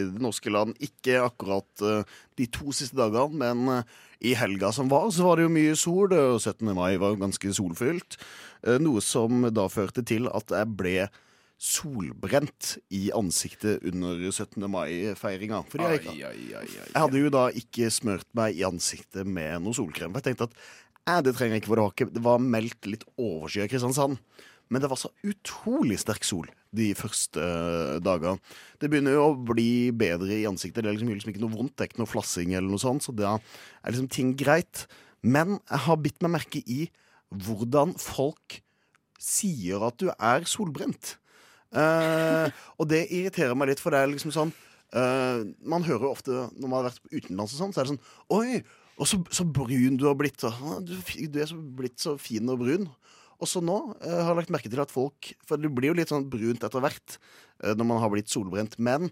det 0.10 0.22
norske 0.24 0.50
land. 0.54 0.74
Ikke 0.82 1.20
akkurat 1.26 1.84
eh, 1.86 2.08
de 2.40 2.48
to 2.50 2.72
siste 2.74 2.98
dagene, 2.98 3.38
men 3.44 3.76
eh, 3.80 4.00
i 4.24 4.34
helga 4.40 4.72
som 4.74 4.88
var, 4.90 5.10
så 5.14 5.28
var 5.28 5.38
det 5.38 5.46
jo 5.50 5.54
mye 5.54 5.76
sol. 5.78 6.16
17. 6.40 6.64
mai 6.74 6.96
var 6.98 7.14
jo 7.14 7.22
ganske 7.26 7.54
solfylt. 7.54 8.18
eh, 8.66 8.80
Noe 8.82 9.04
som 9.06 9.46
da 9.54 9.68
førte 9.70 10.02
til 10.08 10.30
at 10.32 10.50
jeg 10.56 10.74
ble 10.80 10.98
solbrent 11.64 12.74
i 12.92 13.06
ansiktet 13.16 13.84
under 13.88 14.20
17. 14.32 14.66
mai-feiringa. 14.72 15.62
Jeg, 15.78 16.10
jeg 16.50 16.96
hadde 16.98 17.22
jo 17.22 17.30
da 17.34 17.46
ikke 17.56 17.92
smørt 17.94 18.28
meg 18.36 18.58
i 18.60 18.66
ansiktet 18.68 19.28
med 19.30 19.62
noe 19.64 19.78
solkrem. 19.78 20.12
For 20.12 20.20
jeg 20.24 20.34
tenkte 20.34 20.50
at 20.50 20.58
eh, 21.10 21.22
det 21.26 21.36
trenger 21.36 21.58
jeg 21.58 21.64
ikke, 21.64 21.72
for 21.72 21.80
det 21.80 21.86
var, 21.86 21.96
ikke, 21.96 22.10
det 22.16 22.26
var 22.26 22.50
meldt 22.56 22.90
litt 22.90 23.08
overskyet 23.18 23.72
Kristiansand. 23.72 24.20
Men 24.72 24.82
det 24.82 24.90
var 24.90 24.98
så 24.98 25.12
utrolig 25.28 26.00
sterk 26.02 26.26
sol 26.26 26.48
de 26.74 26.90
første 26.98 27.38
uh, 27.38 28.00
dagene. 28.02 28.40
Det 28.82 28.90
begynner 28.90 29.18
jo 29.18 29.26
å 29.28 29.38
bli 29.38 29.92
bedre 29.94 30.40
i 30.40 30.48
ansiktet. 30.50 30.82
Det 30.82 30.90
er 30.90 30.96
liksom, 30.96 31.12
liksom 31.14 31.34
ikke 31.34 31.44
noe 31.44 31.54
vondt, 31.54 31.76
det 31.78 31.86
er 31.86 31.92
ikke 31.92 32.02
noe 32.02 32.10
flassing 32.10 32.56
eller 32.56 32.72
noe 32.72 32.82
sånt, 32.82 33.06
så 33.06 33.14
da 33.14 33.36
er 33.38 33.94
liksom 33.94 34.10
ting 34.10 34.34
greit. 34.40 34.86
Men 35.22 35.60
jeg 35.60 35.84
har 35.86 36.02
bitt 36.02 36.24
meg 36.26 36.34
merke 36.40 36.64
i 36.66 36.88
hvordan 37.34 37.94
folk 38.02 38.62
sier 39.22 39.84
at 39.86 40.00
du 40.02 40.10
er 40.14 40.48
solbrent. 40.50 41.18
Uh, 41.74 42.50
og 42.80 42.90
det 42.90 43.06
irriterer 43.10 43.58
meg 43.58 43.72
litt, 43.72 43.84
for 43.84 43.94
det 43.94 44.02
er 44.04 44.12
liksom 44.12 44.30
sånn 44.30 44.52
uh, 44.94 45.42
Man 45.66 45.86
hører 45.88 46.06
jo 46.06 46.12
ofte 46.14 46.36
når 46.54 46.68
man 46.68 46.76
har 46.78 46.92
vært 46.92 47.08
utenlands 47.10 47.56
og 47.56 47.62
sånn, 47.64 47.74
så 47.74 47.82
er 47.82 47.88
det 47.88 47.96
sånn 47.96 48.38
Oi, 48.38 48.60
og 49.00 49.08
så, 49.10 49.18
så 49.34 49.46
brun 49.46 49.98
du 49.98 50.06
har 50.06 50.18
blitt. 50.20 50.44
«Å, 50.46 50.78
Du, 50.86 50.94
du 51.02 51.40
er 51.42 51.50
så 51.50 51.58
blitt 51.58 52.00
så 52.04 52.16
fin 52.22 52.50
og 52.54 52.60
brun. 52.62 52.88
Og 53.42 53.50
så 53.50 53.60
nå 53.66 53.76
eh, 54.06 54.20
har 54.22 54.30
jeg 54.32 54.38
lagt 54.44 54.54
merke 54.54 54.70
til 54.72 54.80
at 54.80 54.92
folk 54.94 55.32
For 55.50 55.60
det 55.60 55.72
blir 55.76 55.90
jo 55.90 55.96
litt 55.98 56.12
sånn 56.14 56.28
brunt 56.32 56.64
etter 56.64 56.84
hvert 56.84 57.16
eh, 57.64 57.74
når 57.76 57.88
man 57.90 58.00
har 58.04 58.12
blitt 58.14 58.30
solbrent. 58.32 58.78
Men 58.78 59.10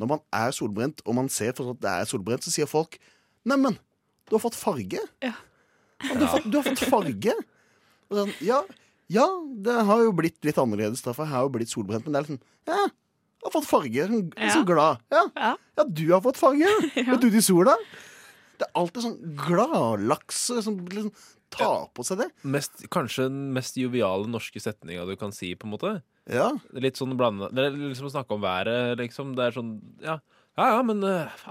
når 0.00 0.10
man 0.14 0.22
er 0.36 0.54
solbrent, 0.54 1.02
og 1.04 1.16
man 1.18 1.28
ser 1.32 1.52
for 1.56 1.74
at 1.74 1.82
det 1.82 1.92
er 1.92 2.08
solbrent, 2.08 2.44
så 2.46 2.52
sier 2.54 2.68
folk 2.70 2.98
Neimen, 3.46 3.76
du 4.26 4.34
har 4.34 4.42
fått 4.42 4.56
farge. 4.58 4.98
Ja. 5.22 5.34
Du, 6.02 6.18
har 6.18 6.32
fått, 6.32 6.48
du 6.50 6.56
har 6.58 6.64
fått 6.66 6.82
farge. 6.90 7.34
Og 8.10 8.18
sånn, 8.18 8.32
ja, 8.42 8.58
ja, 9.12 9.26
det 9.66 9.76
har 9.86 10.02
jo 10.02 10.14
blitt 10.18 10.38
litt 10.46 10.58
annerledes, 10.58 11.04
Derfor 11.04 11.26
jeg 11.26 11.34
har 11.34 11.44
jo 11.46 11.52
blitt 11.54 11.70
solbrent. 11.70 12.06
Men 12.06 12.16
det 12.16 12.18
er 12.18 12.26
litt 12.26 12.32
sånn 12.34 12.72
Ja, 12.72 12.80
jeg 12.86 13.46
har 13.46 13.54
fått 13.54 13.68
farge. 13.70 14.08
Sånn, 14.10 14.24
Ja. 14.34 14.50
Så 14.54 14.64
glad. 14.66 15.04
Ja. 15.14 15.22
ja, 15.78 15.84
du 15.86 16.04
har 16.10 16.22
fått 16.24 16.40
farge. 16.40 16.66
Ja. 16.96 17.06
Vet 17.12 17.22
du 17.22 17.28
til 17.30 17.38
i 17.38 17.44
sola? 17.46 17.76
Det 18.56 18.66
er 18.66 18.78
alltid 18.80 19.04
sånn 19.04 19.34
gladlaks 19.38 20.44
som 20.64 20.78
liksom 20.88 21.12
tar 21.52 21.88
på 21.94 22.04
seg 22.06 22.22
det. 22.24 22.28
Mest, 22.48 22.86
kanskje 22.92 23.28
den 23.28 23.50
mest 23.56 23.76
joviale 23.78 24.28
norske 24.30 24.60
setninga 24.62 25.06
du 25.08 25.14
kan 25.20 25.34
si, 25.34 25.52
på 25.58 25.68
en 25.68 25.74
måte. 25.76 25.92
Ja. 26.26 26.48
Litt 26.74 26.98
sånn 26.98 27.14
blanda 27.14 27.52
Det 27.54 27.68
er 27.68 27.76
liksom 27.76 28.08
å 28.08 28.14
snakke 28.16 28.34
om 28.34 28.42
været, 28.42 28.96
liksom. 28.98 29.36
Det 29.38 29.44
er 29.44 29.54
sånn 29.54 29.76
Ja, 30.02 30.16
ja, 30.58 30.70
ja 30.74 30.80
men 30.86 31.04
uh, 31.06 31.44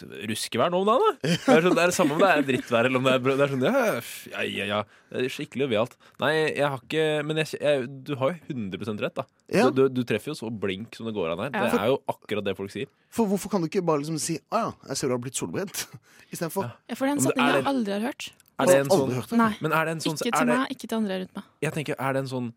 Ruskevær 0.00 0.70
nå 0.72 0.78
om 0.80 0.86
dagen, 0.88 1.02
da? 1.04 1.28
Det 1.28 1.52
er, 1.52 1.60
sånn, 1.66 1.74
det 1.76 1.82
er 1.82 1.90
det 1.90 1.94
samme 1.98 2.14
om 2.16 2.22
det 2.22 2.28
er 2.32 2.44
drittvær 2.48 2.86
eller 2.88 2.96
om 3.02 3.04
det 3.04 3.12
er 3.12 3.18
brød. 3.26 3.36
Det 3.36 3.44
er 3.44 3.50
sånn, 3.52 3.64
ja, 3.66 3.72
ja, 3.84 4.44
ja, 4.48 4.66
ja. 4.70 4.78
Det 5.12 5.20
er 5.26 5.34
skikkelig 5.34 5.66
jovialt. 5.66 5.96
Nei, 6.22 6.30
jeg 6.38 6.64
har 6.64 6.78
ikke 6.80 7.02
Men 7.28 7.40
jeg, 7.42 7.50
jeg, 7.60 7.88
du 8.08 8.14
har 8.16 8.32
jo 8.32 8.54
100 8.56 9.02
rett, 9.04 9.18
da. 9.20 9.26
Ja. 9.52 9.66
Du, 9.68 9.82
du, 9.82 10.00
du 10.00 10.06
treffer 10.08 10.32
jo 10.32 10.36
så 10.38 10.48
blink 10.48 10.96
som 10.96 11.10
det 11.10 11.12
går 11.18 11.34
an 11.34 11.42
her. 11.44 11.50
Ja. 11.52 11.66
Det 11.74 11.80
er 11.82 11.90
jo 11.92 11.98
akkurat 12.08 12.46
det 12.46 12.54
folk 12.56 12.72
sier. 12.72 12.88
For 13.12 13.28
hvorfor 13.28 13.52
kan 13.52 13.60
du 13.60 13.68
ikke 13.68 13.82
bare 13.84 14.00
liksom 14.00 14.16
si 14.22 14.38
Å 14.48 14.62
ja, 14.62 14.70
jeg 14.88 14.96
ser 15.02 15.12
du 15.12 15.16
har 15.18 15.20
blitt 15.26 15.36
solbrent? 15.36 15.84
Istedenfor 16.32 16.70
Ja, 16.70 16.96
for 16.96 17.10
den 17.12 17.20
det- 17.20 17.26
setningen 17.28 17.58
jeg 17.60 17.68
aldri 17.74 17.96
har 17.98 18.06
hørt. 18.08 18.30
Er 18.62 18.68
det 18.70 18.78
en 18.78 18.88
Aldri 18.88 18.96
sånn, 19.02 19.12
hørt 19.20 19.28
det. 19.34 19.40
Nei. 19.42 19.50
Men 19.66 19.74
er 19.76 19.84
det 19.90 19.92
en 19.98 20.02
sånn 20.06 20.16
Ikke 20.16 20.30
er 20.32 20.38
til 20.38 20.48
det, 20.52 20.56
meg, 20.62 20.72
ikke 20.72 20.88
til 20.88 20.96
andre 21.02 21.20
rundt 21.24 21.36
meg. 21.36 21.52
Jeg 21.66 21.76
tenker, 21.76 22.00
er 22.00 22.16
det 22.16 22.20
en 22.24 22.32
sånn 22.32 22.48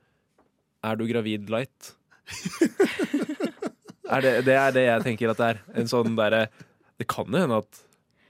Er 0.88 1.00
du 1.00 1.06
gravid 1.12 1.51
light? 1.51 1.92
Er 4.06 4.22
det, 4.22 4.32
det 4.46 4.54
er 4.54 4.74
det 4.75 4.84
jeg 4.86 5.01
tenker 5.01 5.32
at 5.32 5.39
det 5.39 5.46
er. 5.56 5.60
En 5.82 5.88
sånn 5.89 6.13
derre 6.18 6.44
Det 6.99 7.07
kan 7.11 7.25
jo 7.27 7.37
hende 7.41 7.57
at 7.63 7.81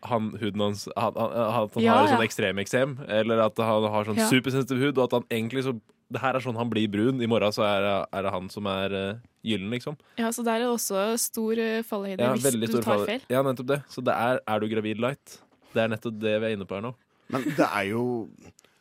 han, 0.06 0.32
huden 0.38 0.62
hans 0.62 0.84
han, 0.96 1.16
han, 1.18 1.32
at 1.66 1.74
han 1.74 1.84
Ja, 1.84 1.94
har 1.98 2.08
ja. 2.08 2.14
sånn 2.16 2.26
ekstremeksem, 2.28 2.96
eller 3.10 3.40
at 3.48 3.58
han 3.58 3.88
har 3.90 4.06
sånn 4.06 4.18
Ja. 4.22 4.28
supersensitiv 4.30 4.78
hud, 4.84 4.98
og 4.98 5.06
at 5.08 5.12
han 5.20 5.26
egentlig 5.34 5.64
så 5.66 5.80
Det 6.14 6.20
her 6.22 6.36
er 6.38 6.40
sånn 6.40 6.56
han 6.56 6.70
blir 6.70 6.86
brun. 6.88 7.18
I 7.20 7.26
morgen 7.26 7.50
så 7.52 7.64
er, 7.66 8.06
er 8.14 8.22
det 8.28 8.32
han 8.32 8.46
som 8.54 8.68
er 8.70 8.94
uh, 8.94 9.16
gyllen, 9.44 9.72
liksom. 9.74 9.96
Ja, 10.22 10.28
så 10.30 10.44
der 10.46 10.60
er 10.60 10.60
det 10.60 10.68
også 10.70 11.18
stor 11.18 11.58
uh, 11.58 11.82
fallhøyde 11.82 12.22
Ja, 12.22 12.36
hvis 12.38 12.70
du 12.70 12.76
tar 12.78 12.84
fall. 12.86 13.06
feil. 13.08 13.22
Ja, 13.34 13.42
nettopp 13.42 13.66
det. 13.72 13.80
Så 13.90 14.04
det 14.06 14.14
er 14.14 14.38
Er 14.46 14.60
du 14.62 14.68
gravid 14.70 15.00
light? 15.02 15.40
Det 15.74 15.82
er 15.82 15.90
nettopp 15.90 16.20
det 16.22 16.36
vi 16.44 16.46
er 16.46 16.54
inne 16.56 16.68
på 16.70 16.78
her 16.78 16.86
nå. 16.86 16.94
Men 17.34 17.42
det 17.58 17.66
er 17.66 17.90
jo 17.90 18.30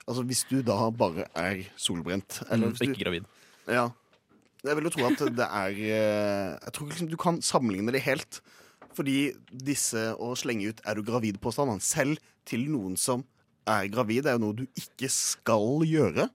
Altså, 0.06 0.20
hvis 0.28 0.44
du 0.50 0.60
da 0.60 0.90
bare 0.92 1.24
er 1.34 1.64
solbrent 1.80 2.42
eller 2.50 2.66
Mm, 2.68 2.72
hvis 2.76 2.78
du, 2.84 2.92
ikke 2.92 3.04
gravid. 3.06 3.24
Ja. 3.72 3.88
Jeg 4.62 4.76
vil 4.76 4.84
jo 4.84 4.90
tro 4.90 5.06
at 5.08 5.18
det 5.40 5.48
er 5.48 5.70
eh, 5.72 6.58
Jeg 6.60 6.72
tror 6.76 6.88
liksom 6.92 7.08
du 7.08 7.16
kan 7.16 7.40
sammenligne 7.40 7.90
det 7.90 8.02
helt. 8.04 8.42
Fordi 8.94 9.32
disse 9.50 10.14
å 10.16 10.34
slenge 10.38 10.68
ut 10.70 10.80
'er 10.84 10.94
du 10.94 11.02
gravid'-påstandene, 11.02 11.80
selv 11.82 12.18
til 12.46 12.70
noen 12.70 12.96
som 12.96 13.24
er 13.66 13.88
gravid, 13.88 14.26
er 14.26 14.32
jo 14.36 14.44
noe 14.44 14.52
du 14.54 14.66
ikke 14.76 15.08
skal 15.10 15.82
gjøre. 15.88 16.28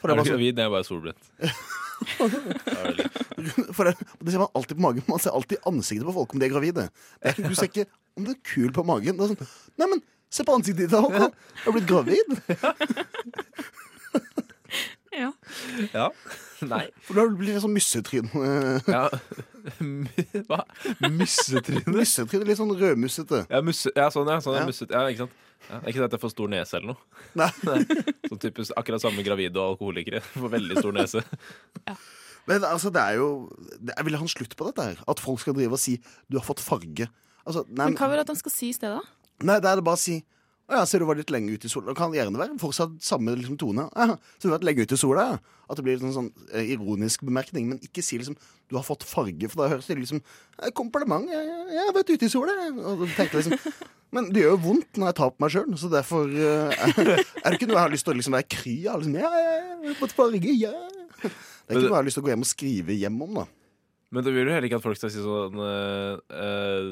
For 0.00 0.10
Er 0.10 0.14
du 0.16 0.22
bare 0.22 0.30
gravid? 0.32 0.54
Det 0.56 0.64
er 0.64 0.70
bare 0.72 0.84
solbrent. 0.84 1.18
for 3.76 3.84
det, 3.84 3.94
det 4.24 4.32
ser 4.32 4.38
man 4.40 4.48
alltid 4.56 4.76
på 4.76 4.82
magen. 4.82 5.02
Man 5.08 5.18
ser 5.20 5.30
alltid 5.36 5.58
ansiktet 5.68 6.06
på 6.08 6.14
folk 6.16 6.32
om 6.34 6.40
de 6.40 6.46
er 6.48 6.54
gravide. 6.54 6.84
Det 7.20 7.26
er 7.28 7.32
ikke, 7.36 7.48
du 7.48 7.54
ser 7.58 7.68
ikke 7.68 7.86
om 8.16 8.24
det 8.24 8.32
er 8.36 8.40
kul 8.54 8.70
på 8.72 8.84
magen. 8.88 9.14
Sånn, 9.20 9.36
Nei, 9.80 9.86
men 9.92 10.00
se 10.32 10.40
på 10.46 10.54
ansiktet 10.56 10.82
ditt, 10.88 10.96
Håkon. 10.96 11.30
Du 11.30 11.34
har 11.68 11.74
blitt 11.76 11.90
gravid. 11.90 12.28
Ja. 15.12 15.32
Ja. 15.92 16.08
Nei. 16.72 16.84
For 17.06 17.18
da 17.18 17.24
blir 17.34 17.54
det 17.56 17.62
sånn 17.64 17.74
mussetryne. 17.74 18.30
Ja. 18.86 19.06
Hva? 20.48 20.60
Mussetryne? 21.08 21.84
Mussetryne, 21.90 22.46
Litt 22.48 22.60
sånn 22.60 22.72
rødmussete. 22.76 23.44
Ja, 23.50 23.62
musse, 23.64 23.92
ja, 23.96 24.08
sånn, 24.12 24.28
ja. 24.30 24.38
Sånn, 24.44 24.58
ja. 24.58 24.64
Ja. 24.64 24.68
Musset, 24.70 24.92
ja 24.94 25.04
ikke 25.10 25.24
sant? 25.26 25.38
Ja, 25.68 25.76
det 25.76 25.84
er 25.84 25.92
ikke 25.92 26.00
det 26.00 26.08
at 26.08 26.14
jeg 26.16 26.22
får 26.22 26.32
stor 26.32 26.50
nese 26.50 26.78
eller 26.78 26.94
noe. 26.94 27.22
Nei. 27.40 27.50
Sånn 28.30 28.42
typisk 28.42 28.74
akkurat 28.80 29.02
samme 29.02 29.24
gravide 29.26 29.60
og 29.60 29.74
alkoholikere. 29.74 30.22
Får 30.32 30.52
veldig 30.56 30.80
stor 30.80 30.96
nese. 30.96 31.24
Men 32.48 32.64
altså, 32.64 32.90
det 32.90 33.02
er 33.02 33.18
jo 33.20 33.26
Jeg 33.84 34.06
vil 34.06 34.16
ha 34.16 34.24
en 34.24 34.32
slutt 34.32 34.56
på 34.56 34.66
dette 34.70 34.86
her. 34.90 35.02
At 35.10 35.20
folk 35.22 35.42
skal 35.42 35.54
drive 35.58 35.76
og 35.76 35.82
si 35.82 35.98
'du 36.30 36.38
har 36.40 36.46
fått 36.46 36.62
farge'. 36.64 37.08
Altså, 37.46 37.64
nei, 37.68 37.90
Men 37.90 37.96
hva 37.98 38.08
vil 38.08 38.20
du 38.20 38.24
at 38.24 38.32
han 38.32 38.40
skal 38.40 38.52
si 38.52 38.68
i 38.70 38.76
stedet, 38.76 39.00
da? 39.00 39.04
nei, 39.40 39.56
det 39.60 39.68
er 39.70 39.76
det 39.80 39.84
bare 39.84 39.96
å 39.96 40.00
si 40.00 40.20
'Å 40.70 40.78
ja, 40.78 40.86
ser 40.86 41.02
du 41.02 41.06
var 41.08 41.18
litt 41.18 41.32
lenge 41.34 41.50
ute 41.50 41.66
i 41.66 41.70
sola'. 41.70 41.90
Det 41.90 41.98
kan 41.98 42.12
gjerne 42.14 42.38
være 42.38 42.54
fortsatt 42.62 42.92
samme 43.02 43.34
liksom, 43.34 43.58
tone. 43.58 43.88
Ja, 43.90 44.14
'Så 44.38 44.46
du 44.46 44.48
har 44.50 44.58
vært 44.60 44.68
lenge 44.70 44.86
ute 44.86 44.94
i 44.94 45.02
sola', 45.02 45.24
ja. 45.34 45.38
At 45.70 45.78
det 45.78 45.84
blir 45.86 45.98
en 45.98 46.10
sånn 46.10 46.30
sånn 46.30 46.62
ironisk 46.62 47.24
bemerkning. 47.26 47.66
Men 47.68 47.82
ikke 47.82 48.04
si 48.06 48.18
liksom 48.18 48.38
'du 48.38 48.76
har 48.78 48.86
fått 48.86 49.02
farge', 49.02 49.50
for 49.50 49.64
da 49.64 49.74
høres 49.74 49.90
det 49.90 49.98
liksom 49.98 50.22
eh, 50.62 50.70
'Kompliment, 50.70 51.26
jeg, 51.26 51.46
jeg, 51.74 51.86
har 51.86 51.96
vært 51.96 52.14
ute 52.14 52.26
i 52.26 52.30
sola', 52.30 52.54
Og 52.86 53.02
du 53.02 53.14
tenker 53.16 53.42
liksom 53.42 53.58
men 54.14 54.32
det 54.34 54.42
gjør 54.42 54.56
jo 54.56 54.62
vondt 54.64 54.98
når 54.98 55.10
jeg 55.10 55.18
tar 55.20 55.30
på 55.30 55.44
meg 55.44 55.52
sjøl, 55.54 55.74
så 55.78 55.90
derfor 55.90 56.26
uh, 56.26 56.74
er, 56.90 57.46
det 57.46 57.54
ikke 57.54 57.68
noe 57.70 57.78
jeg 57.78 57.84
har 57.84 57.92
lyst 57.92 58.06
til 58.08 58.14
å 58.14 58.18
liksom 58.18 58.34
være 58.34 58.48
kry 58.50 58.74
av. 58.90 59.04
Liksom, 59.04 59.18
ja, 59.22 59.30
ja, 59.30 59.52
ja, 59.54 59.76
jeg 59.84 59.92
har 59.92 60.00
fått 60.00 60.16
farge, 60.18 60.54
ja. 60.58 60.72
Det 61.20 61.30
er 61.30 61.78
ikke 61.78 61.84
noe 61.84 61.92
jeg 61.92 61.98
har 62.00 62.08
lyst 62.08 62.18
til 62.18 62.24
å 62.24 62.26
gå 62.26 62.32
hjem 62.32 62.46
og 62.46 62.50
skrive 62.50 62.96
hjem 62.98 63.20
om, 63.26 63.38
da. 63.38 63.46
Men 64.10 64.26
du 64.26 64.32
vil 64.32 64.42
jo 64.42 64.50
heller 64.50 64.66
ikke 64.66 64.80
at 64.80 64.86
folk 64.86 64.98
skal 64.98 65.12
si 65.14 65.22
sånn 65.22 65.62
uh, 65.62 66.18
eh, 66.34 66.88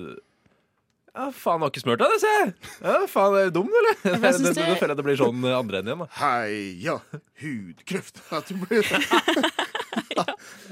Ja, 1.19 1.25
faen, 1.35 1.59
har 1.65 1.71
ikke 1.73 1.81
smurt 1.83 1.99
deg, 1.99 2.13
det, 2.15 2.19
ser 2.23 2.35
jeg! 2.39 2.51
Ja, 2.85 2.99
faen, 3.11 3.35
er 3.41 3.49
du 3.49 3.57
dum, 3.57 3.71
eller? 3.81 3.97
jeg 4.07 4.21
Da 4.23 4.31
synes 4.37 4.55
det- 4.59 4.67
føler 4.79 4.93
jeg 4.95 4.99
det 5.01 5.07
blir 5.09 5.19
sånn 5.19 5.41
eh, 5.49 5.57
andre 5.59 5.81
enden 5.81 5.91
igjen, 5.91 6.05
da. 6.05 6.09
Heia 6.21 6.95
hudkreft. 7.43 8.21
At 8.39 8.47
du 8.47 8.55
blir 8.63 8.87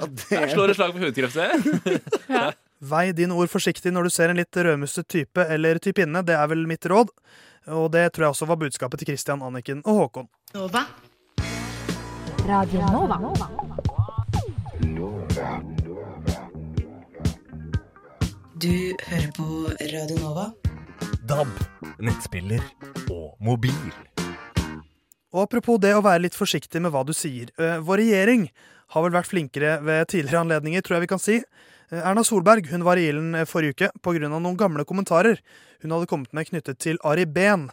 det 0.07 0.31
Jeg 0.31 0.53
slår 0.55 0.71
et 0.71 0.79
slag 0.79 0.95
for 0.95 1.03
hudkreft, 1.03 1.35
ser 1.35 1.51
jeg. 1.51 2.55
Vei 2.87 3.07
dine 3.17 3.35
ord 3.35 3.49
forsiktig 3.51 3.91
når 3.97 4.07
du 4.07 4.11
ser 4.15 4.31
en 4.31 4.39
litt 4.39 4.55
rødmusset 4.55 5.09
type 5.11 5.47
eller 5.51 5.81
typinne. 5.83 6.23
Det 6.29 6.37
er 6.37 6.47
vel 6.53 6.63
mitt 6.71 6.85
råd. 6.93 7.09
Og 7.75 7.89
det 7.91 8.05
tror 8.15 8.29
jeg 8.29 8.35
også 8.37 8.47
var 8.53 8.61
budskapet 8.61 9.01
til 9.03 9.11
Christian, 9.11 9.43
Anniken 9.43 9.81
og 9.83 10.05
Håkon. 10.05 10.29
Nova. 10.55 10.85
Radio 12.47 12.87
Nova. 12.95 13.19
Nova. 14.87 15.76
Du 18.57 18.97
hører 19.05 19.33
på 19.37 19.47
Radio 19.93 20.17
Nova. 20.17 20.47
DAB, 21.29 21.51
nettspiller 22.01 22.63
og 23.13 23.35
mobil. 23.45 23.75
Og 25.35 25.43
apropos 25.43 25.77
det 25.83 25.91
å 25.93 26.01
være 26.01 26.23
litt 26.25 26.39
forsiktig 26.39 26.81
med 26.81 26.95
hva 26.95 27.03
du 27.05 27.13
sier. 27.13 27.51
Eh, 27.61 27.83
vår 27.85 28.01
regjering 28.01 28.47
har 28.95 29.05
vel 29.05 29.13
vært 29.13 29.29
flinkere 29.29 29.75
ved 29.85 30.09
tidligere 30.09 30.47
anledninger, 30.47 30.81
tror 30.81 30.97
jeg 30.97 31.05
vi 31.05 31.11
kan 31.11 31.21
si. 31.21 31.37
Eh, 31.91 32.01
Erna 32.01 32.25
Solberg 32.25 32.71
hun 32.71 32.87
var 32.87 32.97
i 32.97 33.05
ilden 33.11 33.37
eh, 33.37 33.45
forrige 33.45 33.77
uke 33.77 33.91
pga. 34.01 34.31
noen 34.33 34.57
gamle 34.57 34.87
kommentarer 34.89 35.43
hun 35.83 35.93
hadde 35.93 36.09
kommet 36.09 36.33
med 36.33 36.49
knyttet 36.49 36.81
til 36.81 36.97
Ari 37.05 37.27
Behn. 37.27 37.69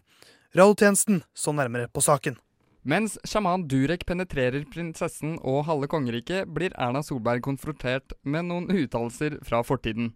Radiotjenesten 0.51 1.23
så 1.31 1.53
nærmere 1.55 1.87
på 1.87 2.03
saken. 2.03 2.35
Mens 2.83 3.15
sjaman 3.23 3.69
Durek 3.71 4.03
penetrerer 4.03 4.67
prinsessen 4.67 5.39
og 5.39 5.63
halve 5.63 5.87
kongeriket, 5.87 6.51
blir 6.51 6.75
Erna 6.75 6.99
Solberg 6.99 7.39
konfrontert 7.47 8.11
med 8.27 8.51
noen 8.51 8.67
uttalelser 8.67 9.39
fra 9.47 9.63
fortiden. 9.63 10.11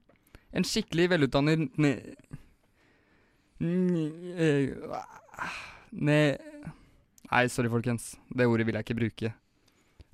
En 0.56 0.66
skikkelig 0.68 1.10
velutdannet 1.12 1.78
ne... 1.82 1.94
Ne... 5.92 6.20
Nei, 7.28 7.48
sorry, 7.52 7.70
folkens. 7.72 8.14
Det 8.30 8.48
ordet 8.48 8.68
vil 8.68 8.78
jeg 8.78 8.88
ikke 8.88 9.00
bruke. 9.02 9.34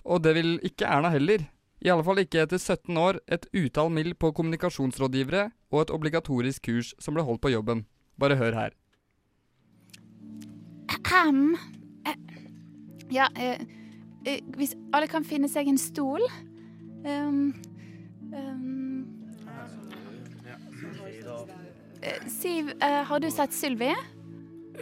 Og 0.04 0.24
det 0.24 0.34
vil 0.38 0.56
ikke 0.66 0.88
Erna 0.90 1.12
heller. 1.14 1.46
I 1.84 1.92
alle 1.92 2.06
fall 2.08 2.22
ikke 2.24 2.46
etter 2.46 2.58
17 2.62 2.96
år, 2.98 3.20
et 3.28 3.46
utall 3.52 3.92
mill 3.92 4.14
på 4.16 4.32
kommunikasjonsrådgivere 4.36 5.50
og 5.74 5.82
et 5.82 5.92
obligatorisk 5.92 6.70
kurs 6.70 6.94
som 7.04 7.16
ble 7.16 7.26
holdt 7.28 7.44
på 7.44 7.52
jobben. 7.52 7.84
Bare 8.20 8.40
hør 8.40 8.56
her. 8.56 8.78
Ahem. 10.90 11.56
Eh, 12.08 12.18
Ja, 13.12 13.28
eh, 13.36 13.60
eh, 14.26 14.40
hvis 14.58 14.74
alle 14.94 15.08
kan 15.08 15.26
finne 15.28 15.50
seg 15.52 15.68
en 15.68 15.78
stol 15.78 16.24
um, 17.06 17.54
ehm. 18.34 18.93
Eh, 22.04 22.26
Siv, 22.32 22.72
eh, 22.80 23.04
har 23.08 23.20
du 23.24 23.30
sett 23.32 23.56
Sylvi? 23.56 23.94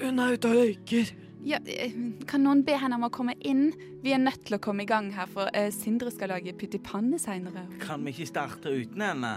Hun 0.01 0.19
er 0.19 0.37
ute 0.37 0.49
og 0.49 0.57
røyker. 0.57 1.11
Ja, 1.45 1.57
eh, 1.65 1.93
kan 2.29 2.43
noen 2.45 2.63
be 2.65 2.77
henne 2.77 2.97
om 2.97 3.07
å 3.07 3.11
komme 3.13 3.35
inn? 3.39 3.71
Vi 4.01 4.13
er 4.13 4.21
nødt 4.21 4.45
til 4.45 4.57
å 4.57 4.61
komme 4.61 4.83
i 4.85 4.89
gang 4.89 5.11
her, 5.13 5.29
for 5.29 5.49
Sindre 5.73 6.11
skal 6.13 6.33
lage 6.33 6.53
pytt 6.57 6.77
i 6.77 6.81
panne 6.81 7.19
seinere. 7.21 7.67
Kan 7.81 8.05
vi 8.05 8.13
ikke 8.13 8.29
starte 8.29 8.73
uten 8.73 9.01
henne? 9.01 9.35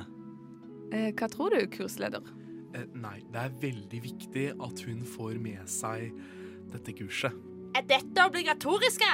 Eh, 0.94 1.10
hva 1.12 1.28
tror 1.30 1.54
du, 1.54 1.66
kursleder? 1.72 2.24
Eh, 2.74 2.86
nei, 2.98 3.18
det 3.32 3.40
er 3.40 3.56
veldig 3.62 4.00
viktig 4.02 4.44
at 4.62 4.82
hun 4.86 5.04
får 5.06 5.38
med 5.42 5.70
seg 5.70 6.10
dette 6.74 6.94
kurset. 6.98 7.34
Er 7.74 7.86
dette 7.86 8.26
obligatoriske? 8.26 9.10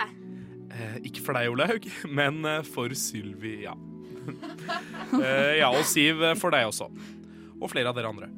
Eh, 0.71 0.99
ikke 1.09 1.25
for 1.25 1.37
deg, 1.37 1.51
Olaug, 1.53 1.89
men 2.21 2.45
for 2.69 2.93
Sylvi, 2.97 3.63
ja. 3.67 3.77
eh, 5.25 5.59
ja, 5.61 5.71
og 5.73 5.85
Siv 5.89 6.23
for 6.41 6.55
deg 6.55 6.69
også. 6.69 6.91
Og 7.61 7.69
flere 7.73 7.93
av 7.93 7.99
dere 7.99 8.11
andre. 8.11 8.31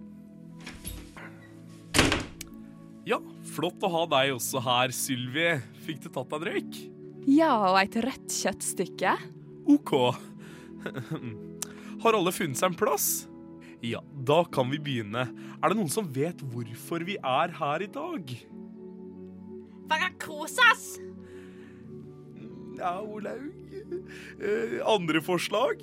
Ja, 3.06 3.18
flott 3.54 3.82
å 3.82 3.90
ha 3.90 4.02
deg 4.10 4.36
også 4.36 4.62
her, 4.62 4.92
Sylvi. 4.94 5.48
Fikk 5.86 6.04
du 6.04 6.08
tatt 6.10 6.30
deg 6.30 6.38
en 6.38 6.48
røyk? 6.52 6.80
Ja, 7.30 7.52
og 7.70 7.78
et 7.80 7.98
rødt 8.02 8.34
kjøttstykke. 8.34 9.16
OK. 9.70 9.92
Har 12.02 12.18
alle 12.18 12.32
funnet 12.34 12.58
seg 12.58 12.72
en 12.72 12.78
plass? 12.78 13.10
Ja, 13.82 13.98
da 14.26 14.42
kan 14.46 14.70
vi 14.70 14.78
begynne. 14.82 15.26
Er 15.58 15.70
det 15.70 15.78
noen 15.78 15.90
som 15.90 16.06
vet 16.14 16.42
hvorfor 16.52 17.02
vi 17.06 17.16
er 17.18 17.54
her 17.58 17.82
i 17.82 17.90
dag? 17.90 18.30
For 19.90 20.06
å 20.06 20.10
kose 20.22 20.66
oss? 20.70 20.86
Ja, 22.78 22.96
Olaug. 23.02 23.50
Eh, 24.38 24.78
andre 24.86 25.22
forslag? 25.22 25.82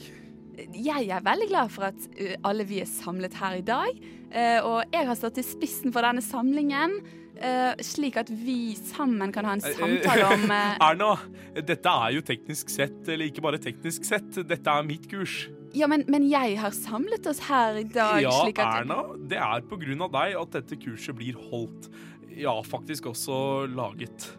Jeg 0.75 1.09
er 1.13 1.25
veldig 1.25 1.49
glad 1.51 1.73
for 1.73 1.89
at 1.89 2.09
uh, 2.19 2.33
alle 2.49 2.65
vi 2.67 2.81
er 2.83 2.89
samlet 2.89 3.37
her 3.39 3.59
i 3.59 3.65
dag. 3.65 3.99
Eh, 4.29 4.59
og 4.61 4.83
jeg 4.93 5.07
har 5.09 5.17
stått 5.17 5.39
i 5.41 5.45
spissen 5.45 5.93
for 5.93 6.05
denne 6.05 6.21
samlingen, 6.21 6.99
eh, 7.35 7.79
slik 7.85 8.19
at 8.21 8.29
vi 8.29 8.75
sammen 8.77 9.33
kan 9.33 9.47
ha 9.47 9.55
en 9.57 9.63
samtale 9.63 10.27
om 10.35 10.51
eh, 10.57 10.75
Erna, 10.85 11.13
dette 11.57 11.93
er 12.05 12.17
jo 12.17 12.25
teknisk 12.25 12.69
sett, 12.73 12.99
eller 13.07 13.29
ikke 13.29 13.45
bare 13.45 13.61
teknisk 13.61 14.05
sett, 14.05 14.29
dette 14.37 14.75
er 14.75 14.85
mitt 14.85 15.09
kurs. 15.09 15.47
Ja, 15.77 15.89
men, 15.89 16.05
men 16.09 16.25
jeg 16.29 16.57
har 16.61 16.73
samlet 16.73 17.25
oss 17.29 17.41
her 17.49 17.81
i 17.81 17.87
dag, 17.89 18.21
Ja, 18.25 18.33
slik 18.43 18.61
at 18.61 18.83
Erna, 18.83 19.01
det 19.29 19.41
er 19.41 19.65
på 19.69 19.81
grunn 19.81 20.05
av 20.05 20.13
deg 20.13 20.37
at 20.37 20.53
dette 20.59 20.77
kurset 20.81 21.17
blir 21.17 21.37
holdt. 21.49 21.89
Ja, 22.29 22.53
faktisk 22.65 23.09
også 23.09 23.65
laget. 23.73 24.29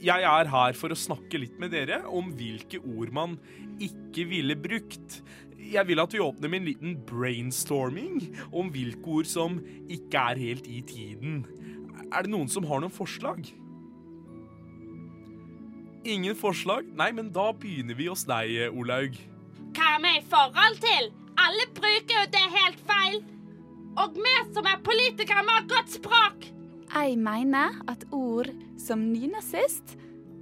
Jeg 0.00 0.24
er 0.24 0.48
her 0.48 0.76
for 0.78 0.92
å 0.92 0.96
snakke 0.96 1.42
litt 1.42 1.58
med 1.60 1.74
dere 1.74 2.00
om 2.08 2.30
hvilke 2.36 2.80
ord 2.80 3.10
man 3.12 3.36
ikke 3.82 4.24
ville 4.30 4.56
brukt. 4.56 5.20
Jeg 5.60 5.84
vil 5.90 6.00
at 6.00 6.14
vi 6.16 6.22
åpner 6.24 6.48
med 6.48 6.62
en 6.62 6.68
liten 6.70 6.94
brainstorming 7.08 8.22
om 8.48 8.70
hvilke 8.72 9.16
ord 9.20 9.28
som 9.28 9.58
ikke 9.92 10.22
er 10.32 10.40
helt 10.40 10.70
i 10.72 10.80
tiden. 10.88 11.42
Er 12.10 12.24
det 12.24 12.32
noen 12.32 12.48
som 12.48 12.64
har 12.70 12.80
noen 12.80 12.94
forslag? 12.94 13.44
Ingen 16.08 16.38
forslag? 16.38 16.88
Nei, 16.96 17.10
men 17.12 17.28
da 17.34 17.50
begynner 17.52 17.98
vi 17.98 18.08
hos 18.08 18.24
deg, 18.28 18.56
Olaug. 18.72 19.18
Hva 19.76 19.90
er 19.98 20.00
vi 20.06 20.14
i 20.16 20.24
forhold 20.32 20.80
til? 20.80 21.10
Alle 21.40 21.66
bruker 21.76 22.16
jo 22.16 22.24
det 22.32 22.46
helt 22.56 22.80
feil. 22.88 23.20
Og 24.00 24.16
vi 24.16 24.32
som 24.54 24.64
er 24.64 24.80
politikere, 24.86 25.44
vi 25.44 25.58
har 25.58 25.68
godt 25.68 25.92
språk. 25.98 26.48
Jeg 26.90 27.18
mener 27.22 27.76
at 27.90 28.02
ord 28.10 28.50
som 28.78 29.02
nynazist 29.12 29.94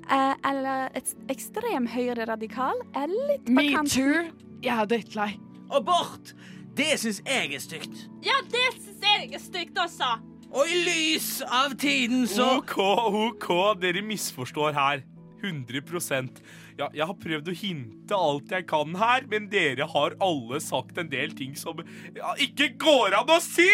eh, 0.09 0.35
eller 0.49 0.89
et 0.97 1.11
ekstrem 1.33 1.89
høyreradikal 1.93 2.81
er 2.97 3.13
litt 3.13 3.45
på 3.49 3.67
kanten. 3.75 4.31
Jeg 4.65 4.75
er 4.75 4.89
drittlei. 4.89 5.35
Abort! 5.69 6.33
Det 6.79 6.95
syns 7.03 7.21
jeg 7.27 7.53
er 7.53 7.61
stygt. 7.63 8.07
Ja, 8.25 8.39
det 8.49 8.65
syns 8.79 9.05
jeg 9.05 9.33
er 9.35 9.43
stygt 9.43 9.79
også. 9.83 10.17
Og 10.49 10.71
i 10.73 10.81
lys 10.87 11.43
av 11.45 11.75
tiden 11.77 12.25
så 12.31 12.55
OK, 12.63 12.79
OK, 12.79 13.49
dere 13.83 14.03
misforstår 14.07 14.73
her. 14.79 15.05
100% 15.39 16.41
Ja, 16.79 16.89
jeg 16.91 17.07
har 17.07 17.15
prøvd 17.15 17.51
å 17.51 17.55
hinte 17.55 18.17
alt 18.17 18.51
jeg 18.55 18.65
kan 18.71 18.97
her, 18.99 19.27
men 19.31 19.47
dere 19.53 19.87
har 19.87 20.17
alle 20.25 20.59
sagt 20.63 20.99
en 20.99 21.11
del 21.13 21.35
ting 21.39 21.55
som 21.59 21.79
ja, 22.17 22.33
ikke 22.43 22.73
går 22.81 23.15
an 23.21 23.37
å 23.37 23.39
si! 23.45 23.69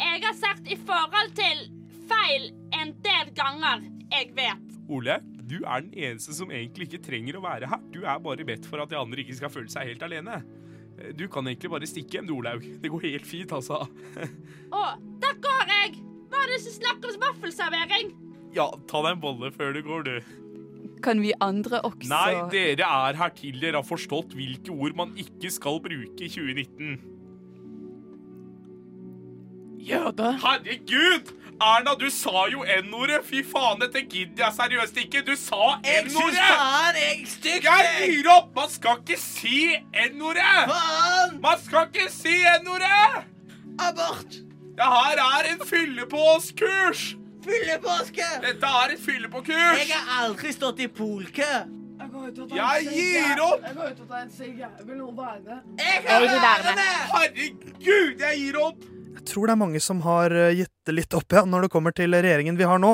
Jeg 0.00 0.22
har 0.24 0.34
sagt 0.38 0.68
i 0.70 0.76
forhold 0.80 1.32
til 1.38 1.64
feil 2.08 2.50
en 2.74 2.92
del 3.04 3.30
ganger. 3.36 3.86
Jeg 4.12 4.30
vet. 4.36 4.74
Ole, 4.92 5.18
du 5.44 5.60
er 5.62 5.84
den 5.84 5.94
eneste 5.94 6.34
som 6.36 6.52
egentlig 6.52 6.88
ikke 6.88 7.02
trenger 7.06 7.38
å 7.38 7.44
være 7.44 7.70
her. 7.70 7.82
Du 7.92 8.02
er 8.04 8.20
bare 8.22 8.46
bedt 8.46 8.66
for 8.68 8.82
at 8.82 8.92
de 8.92 8.98
andre 9.00 9.24
ikke 9.24 9.36
skal 9.38 9.52
føle 9.52 9.72
seg 9.72 9.90
helt 9.92 10.04
alene. 10.06 10.42
Du 11.18 11.26
kan 11.30 11.46
egentlig 11.50 11.72
bare 11.72 11.88
stikke 11.90 12.18
hjem, 12.18 12.28
du, 12.30 12.36
Olaug. 12.38 12.62
Det 12.82 12.90
går 12.92 13.08
helt 13.08 13.26
fint, 13.26 13.52
altså. 13.54 13.80
Å, 14.78 14.84
da 15.22 15.32
går 15.42 15.72
jeg. 15.72 15.98
Hva 16.30 16.44
er 16.44 16.52
det 16.52 16.60
som 16.64 16.76
snakker 16.78 17.10
om 17.10 17.24
vaffelservering? 17.24 18.14
Ja, 18.54 18.68
ta 18.90 19.02
deg 19.02 19.16
en 19.16 19.22
bolle 19.24 19.50
før 19.54 19.74
du 19.74 19.82
går, 19.86 20.06
du. 20.06 20.40
Kan 21.04 21.20
vi 21.20 21.34
andre 21.42 21.82
også 21.84 22.08
Nei, 22.08 22.30
dere 22.52 22.86
er 22.86 23.18
her 23.18 23.32
til 23.36 23.58
dere 23.60 23.80
har 23.80 23.86
forstått 23.86 24.32
hvilke 24.38 24.72
ord 24.72 24.94
man 24.96 25.12
ikke 25.20 25.50
skal 25.52 25.80
bruke 25.84 26.24
i 26.24 26.30
2019. 26.30 27.13
Jøde. 29.88 30.28
Herregud! 30.44 31.32
Erna, 31.62 31.92
du 32.00 32.08
sa 32.10 32.46
jo 32.50 32.64
N-ordet! 32.66 33.20
Fy 33.28 33.42
faen, 33.46 33.78
dette 33.82 34.00
gidder 34.10 34.44
jeg 34.46 34.54
seriøst 34.56 34.96
ikke! 35.04 35.22
Du 35.26 35.34
sa 35.38 35.76
N-ordet! 35.84 36.40
jeg 36.40 37.02
er 37.02 37.26
stygt. 37.30 37.68
Jeg 37.68 37.84
jeg. 37.86 38.08
gir 38.10 38.30
opp! 38.32 38.48
Man 38.56 38.72
skal 38.72 38.98
ikke 39.02 39.18
si 39.22 39.60
N-ordet! 40.10 40.48
Faen! 40.72 41.36
Man 41.44 41.62
skal 41.66 41.86
ikke 41.92 42.08
si 42.12 42.34
N-ordet! 42.62 43.28
Abort! 43.78 44.40
Det 44.74 44.88
her 44.96 45.22
er 45.22 45.52
en 45.52 45.62
fylle-på-oss-kurs! 45.68 47.04
Fyllepåske! 47.44 48.26
Dette 48.42 48.72
er 48.82 48.96
et 48.96 49.04
fylle-på-kurs! 49.04 49.84
Jeg 49.84 50.00
har 50.00 50.24
aldri 50.24 50.52
stått 50.56 50.82
i 50.82 50.88
polkø. 50.88 51.52
Jeg 52.54 52.88
gir 52.90 53.44
opp! 53.44 53.62
Jeg 53.62 53.76
går 53.76 53.92
ut 53.92 54.00
og 54.00 54.08
tar 54.08 54.24
en 54.24 54.32
sigg. 54.34 54.58
Jeg 54.58 54.88
vil 54.88 54.98
noen 54.98 55.16
være 55.16 55.38
med? 55.46 55.62
Jeg 55.78 56.20
vil 56.24 56.34
være 56.48 56.74
med. 56.80 56.92
Herregud, 57.14 58.26
jeg 58.26 58.42
gir 58.42 58.60
opp! 58.64 58.90
Jeg 59.24 59.30
tror 59.32 59.48
det 59.48 59.52
er 59.54 59.56
mange 59.56 59.80
som 59.80 60.02
har 60.04 60.34
eh, 60.36 60.50
gitt 60.52 60.90
litt 60.92 61.14
opp 61.16 61.32
ja, 61.32 61.46
når 61.48 61.64
det 61.64 61.68
kommer 61.72 61.94
til 61.96 62.12
regjeringen 62.12 62.58
vi 62.58 62.66
har 62.68 62.76
nå, 62.76 62.90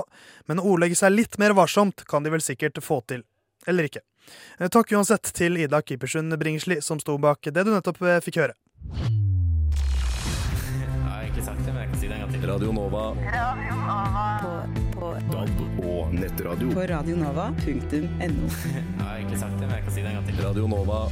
men 0.47 0.61
å 0.63 0.67
ordlegge 0.77 0.95
seg 0.95 1.11
litt 1.11 1.35
mer 1.43 1.57
varsomt 1.59 2.05
kan 2.07 2.23
de 2.23 2.31
vel 2.31 2.45
sikkert 2.45 2.79
få 2.87 3.01
til. 3.11 3.25
Eller 3.67 3.89
ikke. 3.89 4.05
Eh, 4.61 4.71
Takk 4.71 4.95
uansett 4.95 5.33
til 5.35 5.59
Ida 5.59 5.83
Kipersund 5.83 6.31
Bringsli, 6.39 6.79
som 6.87 7.03
sto 7.03 7.19
bak 7.19 7.51
det 7.51 7.67
du 7.67 7.73
nettopp 7.75 7.99
eh, 8.07 8.21
fikk 8.23 8.39
høre. 8.45 8.55
Jeg 10.71 11.03
har 11.03 11.27
ikke 11.27 11.43
sagt 11.51 11.67
det, 11.67 11.75
men 11.75 11.83
jeg 11.83 11.91
kan 11.91 11.99
si 11.99 12.07
det 12.07 12.15
en 12.15 12.23
gang 12.23 12.33
til. 12.37 12.47
Radio 12.55 12.79
Nova. 12.79 13.05
Radio 13.35 13.77
På, 14.39 14.55
på, 14.95 15.13
DAB 15.35 15.85
og 15.91 16.15
nettradio. 16.15 16.71
på 16.79 16.91
radionova.no. 16.95 18.51
Jeg 18.71 19.03
har 19.03 19.25
ikke 19.27 19.43
sagt 19.43 19.59
det, 19.59 19.67
men 19.67 19.81
jeg 19.81 19.89
kan 19.89 19.99
si 19.99 20.05
det 20.05 20.15
en 20.15 20.21
gang 20.21 20.31
til. 20.31 20.45
Radio 20.47 20.71
Nova. 20.71 21.09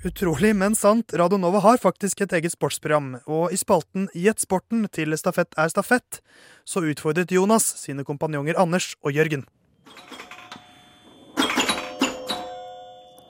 Utrolig, 0.00 0.54
men 0.56 0.72
sant, 0.72 1.12
Radio 1.12 1.36
Nova 1.36 1.60
har 1.60 1.76
faktisk 1.76 2.22
et 2.24 2.32
eget 2.32 2.54
sportsprogram, 2.54 3.18
og 3.28 3.52
i 3.52 3.58
spalten 3.60 4.06
Gjett 4.16 4.40
sporten 4.40 4.86
til 4.96 5.12
Stafett 5.20 5.52
er 5.60 5.68
stafett, 5.68 6.22
så 6.64 6.80
utfordret 6.88 7.28
Jonas 7.28 7.66
sine 7.82 8.00
kompanjonger 8.08 8.56
Anders 8.56 8.94
og 9.04 9.12
Jørgen. 9.12 9.44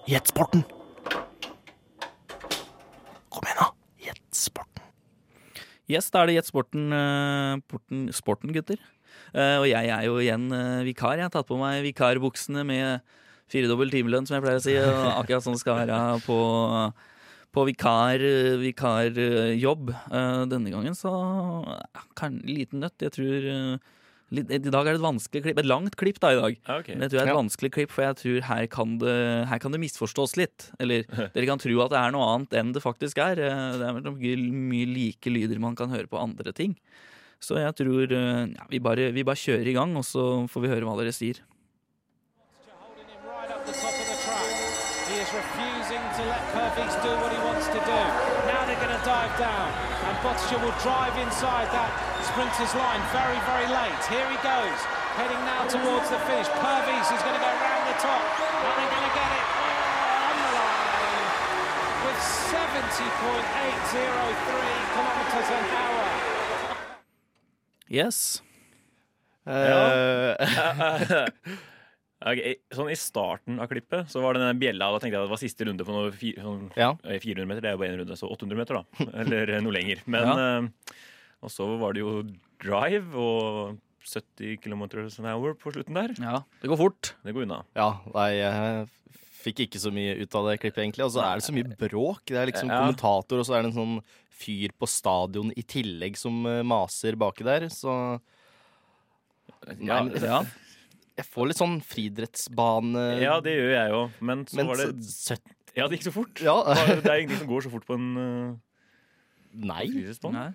Gjett 0.06 0.30
sporten. 0.30 0.62
Kom 3.34 3.50
igjen, 3.50 3.58
da. 3.58 3.66
Gjett 4.06 4.38
sporten. 4.38 4.86
Yes, 5.90 6.12
da 6.14 6.22
er 6.22 6.30
det 6.30 6.36
Gjett 6.38 6.52
sporten, 6.52 6.92
eh, 6.94 7.56
porten, 7.66 8.06
sporten, 8.14 8.54
gutter. 8.54 8.78
Eh, 9.34 9.56
og 9.58 9.66
jeg 9.66 9.90
er 9.90 10.06
jo 10.06 10.22
igjen 10.22 10.46
eh, 10.54 10.86
vikar. 10.86 11.18
Jeg 11.18 11.26
har 11.26 11.34
tatt 11.34 11.50
på 11.50 11.58
meg 11.58 11.82
vikarbuksene 11.82 12.62
med 12.62 13.18
firedobbel 13.50 13.90
timelønn, 13.92 14.26
som 14.28 14.36
jeg 14.38 14.44
pleier 14.46 14.60
å 14.60 14.64
si. 14.64 14.76
Akkurat 14.80 15.44
sånn 15.46 15.58
skal 15.60 15.80
være 15.82 16.00
på, 16.26 16.38
på 17.56 17.64
vikar, 17.70 18.22
vikarjobb. 18.62 19.90
Eh, 20.10 20.42
denne 20.50 20.70
gangen 20.72 20.94
så 20.98 21.12
kan, 22.18 22.40
liten 22.46 22.82
nøtt. 22.84 23.00
Jeg 23.02 23.14
tror 23.16 23.48
eh, 23.50 23.90
litt, 24.36 24.50
I 24.54 24.60
dag 24.62 24.86
er 24.86 24.94
det 24.94 25.00
et 25.00 25.04
vanskelig 25.06 25.42
klipp. 25.48 25.58
Et 25.62 25.68
langt 25.68 25.96
klipp 26.00 26.20
da 26.22 26.32
i 26.34 26.38
dag. 26.40 26.58
Okay. 26.80 26.94
Men 26.94 27.06
jeg 27.06 27.12
tror 27.12 27.18
det 27.18 27.24
er 27.24 27.30
et 27.30 27.34
Ja. 27.34 27.40
vanskelig 27.42 27.72
klipp, 27.74 27.90
for 27.94 28.06
jeg 28.06 28.18
tror 28.22 28.40
her 28.50 28.66
kan, 28.70 28.96
det, 29.02 29.16
her 29.50 29.58
kan 29.62 29.72
det 29.74 29.82
misforstås 29.82 30.36
litt. 30.40 30.70
Eller 30.78 31.04
dere 31.34 31.46
kan 31.50 31.58
tro 31.62 31.80
at 31.84 31.90
det 31.94 32.00
er 32.02 32.14
noe 32.14 32.28
annet 32.36 32.54
enn 32.60 32.72
det 32.76 32.82
faktisk 32.84 33.18
er. 33.18 33.38
Eh, 33.42 33.78
Det 33.80 33.90
er 33.90 34.42
mye, 34.46 34.86
like 34.94 35.30
lyder 35.32 35.58
man 35.62 35.74
kan 35.78 35.90
høre 35.90 36.06
på 36.10 36.20
andre 36.22 36.52
ting. 36.54 36.76
Så 37.40 37.56
jeg 37.56 37.72
tror 37.72 38.10
ja, 38.12 38.64
vi, 38.68 38.78
bare, 38.84 39.06
vi 39.16 39.22
bare 39.24 39.40
kjører 39.40 39.64
i 39.70 39.72
gang, 39.72 39.94
og 39.96 40.04
så 40.04 40.44
får 40.52 40.60
vi 40.60 40.68
høre 40.74 40.84
hva 40.84 40.98
dere 41.00 41.14
sier. 41.16 41.38
They're 49.36 49.46
going 49.46 49.70
to 49.70 49.70
dive 49.70 49.70
down, 49.70 49.70
and 50.08 50.16
Botticher 50.24 50.58
will 50.62 50.74
drive 50.82 51.14
inside 51.18 51.68
that 51.70 51.90
sprinter's 52.26 52.74
line 52.74 53.02
very, 53.14 53.38
very 53.46 53.68
late. 53.70 54.02
Here 54.10 54.26
he 54.26 54.38
goes, 54.42 54.78
heading 55.18 55.42
now 55.46 55.66
towards 55.66 56.10
the 56.10 56.18
finish. 56.26 56.48
Purvis 56.48 57.06
is 57.10 57.22
going 57.22 57.34
to 57.34 57.42
go 57.42 57.52
round 57.62 57.84
the 57.86 57.98
top, 58.02 58.24
and 58.40 58.74
they're 58.74 58.90
going 58.90 59.06
to 59.06 59.14
get 59.14 59.30
it 59.30 59.46
on 59.50 60.34
the 60.40 60.50
line 60.58 61.26
with 62.06 62.20
70.803 62.50 63.94
kilometres 64.94 65.48
an 65.50 65.64
hour. 65.78 66.06
Yes. 67.88 68.42
Ja. 69.46 70.36
Ok, 72.20 72.40
sånn 72.76 72.90
I 72.92 72.96
starten 73.00 73.60
av 73.62 73.68
klippet 73.70 74.10
så 74.12 74.20
var 74.20 74.34
det 74.36 74.42
den 74.44 74.58
bjella. 74.60 74.90
Da 74.92 74.98
tenkte 75.00 75.16
jeg 75.16 75.22
at 75.22 75.28
det 75.30 75.32
var 75.32 75.40
siste 75.40 75.64
runde 75.64 75.86
på 75.88 75.94
noe 75.94 76.10
fi, 76.12 76.34
sånn, 76.36 76.66
ja. 76.76 76.90
400 77.00 77.46
meter. 77.48 77.62
Det 77.64 77.70
er 77.70 77.76
jo 77.76 77.80
bare 77.80 77.92
én 77.94 78.00
runde, 78.02 78.18
så 78.20 78.28
800 78.28 78.58
meter, 78.60 78.80
da. 78.80 79.06
Eller 79.22 79.54
noe 79.64 79.72
lenger. 79.72 80.02
Men 80.06 80.28
Ja. 80.28 80.34
uh, 80.60 80.96
Og 81.40 81.48
så 81.54 81.64
var 81.80 81.94
det 81.96 82.02
jo 82.02 82.18
drive 82.60 83.16
og 83.16 83.78
70 84.04 84.58
km 84.60 84.82
an 84.84 85.28
hour 85.30 85.54
på 85.56 85.72
slutten 85.72 85.96
der. 85.96 86.12
Ja, 86.20 86.42
Det 86.60 86.68
går 86.68 86.76
fort. 86.76 87.14
Det 87.24 87.32
går 87.32 87.46
unna. 87.46 87.62
Ja, 87.76 87.86
nei, 88.12 88.28
jeg 88.36 88.88
fikk 89.40 89.62
ikke 89.64 89.80
så 89.80 89.88
mye 89.92 90.18
ut 90.20 90.34
av 90.36 90.50
det 90.50 90.58
klippet, 90.60 90.82
egentlig. 90.84 91.06
Og 91.06 91.14
så 91.16 91.24
er 91.24 91.40
det 91.40 91.46
så 91.48 91.54
mye 91.56 91.72
bråk. 91.80 92.26
Det 92.28 92.36
er 92.36 92.50
liksom 92.52 92.68
Ja. 92.68 92.82
kommentator, 92.82 93.38
og 93.40 93.46
så 93.48 93.56
er 93.56 93.62
det 93.64 93.72
en 93.72 93.78
sånn 93.80 94.02
fyr 94.28 94.68
på 94.76 94.86
stadion 94.88 95.52
i 95.56 95.62
tillegg 95.64 96.16
som 96.20 96.44
eh, 96.44 96.60
maser 96.62 97.16
baki 97.16 97.44
der, 97.44 97.68
så 97.72 98.20
Nei, 99.78 100.00
ja. 100.20 100.42
Jeg 101.20 101.26
får 101.28 101.50
litt 101.50 101.60
sånn 101.60 101.76
friidrettsbane 101.84 103.04
Ja, 103.20 103.36
det 103.44 103.52
gjør 103.58 103.70
jeg 103.76 103.92
jo. 103.92 104.02
Men 104.24 104.46
så 104.48 104.56
Men 104.60 104.66
var 104.72 104.80
det 104.80 104.88
så- 105.04 105.36
Ja, 105.76 105.86
det 105.86 105.98
gikk 105.98 106.08
så 106.08 106.12
fort. 106.16 106.40
Ja. 106.42 106.56
Det 106.74 107.06
er 107.06 107.20
ingenting 107.20 107.38
som 107.44 107.50
går 107.50 107.62
så 107.66 107.70
fort 107.70 107.84
på 107.86 107.94
en 107.94 108.08
uh, 108.16 108.56
Nei. 109.54 109.84
friidrettsbane. 109.86 110.32
Nei. 110.32 110.50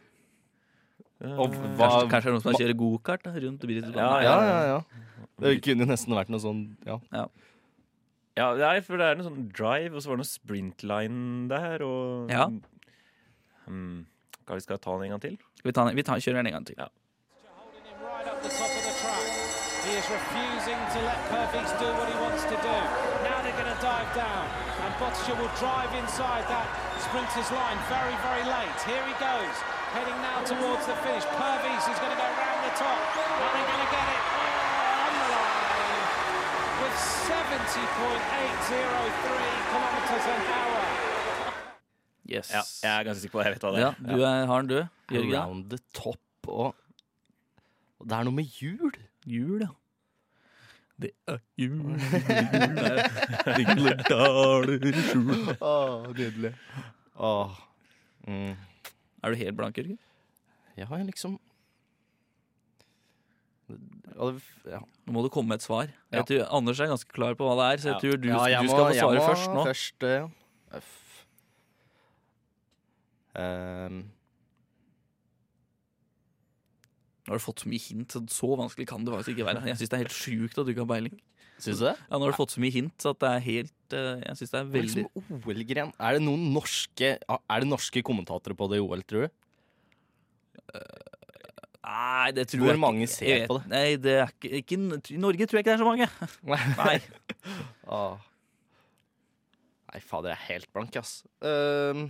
Eh, 1.24 1.32
Og 1.40 1.54
Kanskje, 1.54 1.76
hva- 1.80 2.10
kanskje 2.12 2.26
det 2.26 2.28
er 2.28 2.36
noen 2.36 2.44
som 2.44 2.58
kjører 2.60 2.76
gokart 2.82 3.24
rundt 3.32 3.62
Bridgestone? 3.64 3.96
Ja, 3.96 4.20
ja, 4.26 4.36
ja, 4.44 4.58
ja. 4.74 5.04
Det 5.40 5.62
kunne 5.64 5.86
jo 5.86 5.90
nesten 5.94 6.16
vært 6.18 6.30
noe 6.34 6.40
sånn 6.44 6.64
Ja. 6.86 6.98
Ja, 8.36 8.50
nei, 8.60 8.82
for 8.84 8.98
det 9.00 9.06
er 9.08 9.16
en 9.16 9.24
sånn 9.24 9.46
drive, 9.56 9.96
og 9.96 10.02
så 10.04 10.10
var 10.12 10.18
det 10.18 10.26
noe 10.26 10.34
sprintline 10.34 11.48
der, 11.48 11.84
og 11.88 12.30
Ja. 12.34 12.50
Hmm, 13.66 14.06
Hva 14.46 14.56
vi 14.60 14.62
skal 14.62 14.78
ta 14.78 14.92
den 15.00 15.08
en 15.08 15.16
gang 15.16 15.22
til? 15.24 15.38
Skal 15.58 15.70
vi, 15.70 15.72
ta, 15.72 15.86
den- 15.88 15.96
vi 15.96 16.04
tar, 16.04 16.20
kjører 16.20 16.44
den 16.44 16.48
en 16.48 16.54
gang 16.60 16.66
til. 16.68 16.76
right 16.78 16.92
He 20.06 20.14
is 20.14 20.22
refusing 20.22 20.78
to 20.94 21.00
let 21.02 21.18
Purvis 21.34 21.72
do 21.82 21.90
what 21.98 22.06
he 22.06 22.14
wants 22.22 22.46
to 22.46 22.54
do. 22.62 22.78
Now 23.26 23.42
they're 23.42 23.58
going 23.58 23.74
to 23.74 23.82
dive 23.82 24.06
down, 24.14 24.46
and 24.86 24.94
Botticher 25.02 25.34
will 25.34 25.50
drive 25.58 25.90
inside 25.98 26.46
that 26.46 26.70
sprinter's 27.02 27.50
line 27.50 27.74
very, 27.90 28.14
very 28.22 28.46
late. 28.46 28.78
Here 28.86 29.02
he 29.02 29.16
goes, 29.18 29.56
heading 29.98 30.14
now 30.22 30.46
towards 30.46 30.86
the 30.86 30.94
finish. 31.02 31.26
Purvis 31.26 31.84
is 31.90 31.98
going 31.98 32.14
to 32.14 32.22
go 32.22 32.30
round 32.38 32.62
the 32.70 32.74
top, 32.78 33.02
and 33.18 33.50
they're 33.50 33.66
going 33.66 33.82
to 33.82 33.90
get 33.98 34.06
it 34.14 34.22
on 35.10 35.10
the 35.10 35.28
line 35.34 36.06
with 36.86 36.96
70.803 37.26 38.06
kilometres 39.74 40.26
an 40.30 40.42
hour. 40.54 40.86
Yes. 42.30 42.54
Ja, 42.54 42.62
jeg 42.86 42.94
er 43.00 43.04
ganske 43.10 43.22
sikker 43.26 43.38
på 43.38 43.42
at 43.42 43.46
jeg 43.50 43.54
vet 43.58 43.66
hva 43.66 43.72
det 43.74 43.82
Ja, 43.82 43.90
er. 43.90 44.18
du 44.18 44.22
er, 44.22 44.46
har 44.54 44.62
den, 44.62 44.70
du. 44.70 44.80
Jørgen. 45.18 45.34
Around 45.34 45.66
the 45.74 45.80
top 45.98 46.22
og 46.48 46.76
og 48.00 48.06
Det 48.10 48.14
er 48.20 48.24
noe 48.28 48.38
med 48.38 48.44
hjul. 48.60 48.94
Hjul, 49.26 49.62
ja. 49.66 49.68
Det 51.02 51.10
er 51.28 51.40
jul, 51.60 51.98
ringler 53.58 53.98
daler 54.08 54.86
i 54.88 54.92
skjul. 54.96 55.50
Åh, 55.60 56.06
nydelig. 56.16 56.54
Åh. 57.20 57.58
Mm. 58.28 58.54
Er 59.24 59.34
du 59.36 59.36
helt 59.42 59.58
blank, 59.60 59.76
Jørgen? 59.78 59.98
Ja, 60.80 60.88
jeg 60.88 61.06
liksom 61.12 61.36
Ja, 63.68 64.30
det- 64.32 64.72
ja. 64.72 64.80
Nå 65.08 65.14
må 65.18 65.24
du 65.26 65.30
komme 65.34 65.50
med 65.52 65.60
et 65.60 65.66
svar. 65.68 65.88
Ja. 66.14 66.22
Jeg 66.22 66.26
tror 66.30 66.48
Anders 66.58 66.80
er 66.80 66.88
ganske 66.88 67.12
klar 67.12 67.36
på 67.36 67.44
hva 67.50 67.56
det 67.60 67.68
er, 67.68 67.82
så 67.84 67.92
jeg 67.92 68.02
tror 68.04 68.22
du, 68.22 68.28
jeg 68.30 68.62
du 68.62 68.68
må- 68.68 68.70
skal 68.70 68.86
få 68.86 68.94
jeg 68.94 69.04
svare 69.04 69.26
først 69.28 69.50
nå. 69.54 69.64
Først, 69.66 70.04
uh, 70.04 70.10
ja. 70.16 70.80
F. 70.80 71.26
Ehm, 73.36 73.98
Nå 77.26 77.34
har 77.34 77.40
du 77.40 77.44
fått 77.44 77.64
så 77.64 77.70
mye 77.72 77.82
hint, 77.82 78.14
så 78.30 78.50
vanskelig 78.60 78.86
kan 78.88 79.06
det 79.06 79.14
faktisk 79.16 79.32
ikke 79.34 79.48
være. 79.48 79.64
Jeg 79.66 79.80
syns 79.80 79.90
det 79.90 79.98
er 79.98 80.04
helt 80.04 80.14
sjukt 80.14 80.60
at 80.62 80.68
du 80.68 80.72
ikke 80.76 80.84
har 80.86 80.92
peiling. 80.94 81.16
Synes 81.58 81.80
du 81.80 81.86
det? 81.88 81.96
Ja, 82.10 82.18
nå 82.20 82.28
har 82.28 82.34
du 82.36 82.38
fått 82.38 82.52
så 82.54 82.60
mye 82.62 82.74
hint 82.76 82.94
så 83.02 83.14
at 83.16 83.20
det 83.24 83.30
er 83.32 83.40
helt 83.46 83.94
eh, 83.96 84.20
Jeg 84.28 84.36
syns 84.42 84.52
det 84.52 84.58
er 84.60 84.64
det 84.66 84.68
er 84.68 84.74
veldig 84.76 85.06
liksom 85.06 85.40
OL-gren. 85.48 85.94
Er 86.04 86.18
det 86.18 86.22
noen 86.26 86.44
norske 86.54 87.14
Er 87.24 87.64
det 87.64 87.70
norske 87.72 88.04
kommentatorer 88.06 88.58
på 88.60 88.68
det 88.74 88.78
i 88.82 88.84
OL, 88.84 89.02
tror 89.08 89.26
du? 89.26 89.30
Nei, 91.86 92.32
det 92.36 92.48
tror 92.50 92.60
Hvor 92.64 92.72
jeg 92.72 92.76
ikke. 92.76 92.82
mange 92.84 93.08
ser 93.08 93.28
Jeg 93.30 93.42
vet- 93.42 93.48
på 93.50 93.58
det? 93.62 93.68
Nei, 93.72 93.96
det 94.02 94.14
er 94.20 94.32
ikke, 94.34 94.52
ikke 94.60 94.78
I 95.16 95.18
Norge 95.22 95.46
tror 95.48 95.60
jeg 95.60 95.66
ikke 95.66 95.72
det 95.72 95.80
er 95.80 95.84
så 95.84 95.90
mange. 95.90 96.08
Nei. 96.82 97.00
Åh. 97.88 98.18
Nei, 99.94 100.00
fader, 100.02 100.30
jeg 100.34 100.38
er 100.40 100.48
helt 100.54 100.70
blank, 100.74 100.96
ass. 101.00 101.24
Ehm, 101.46 102.08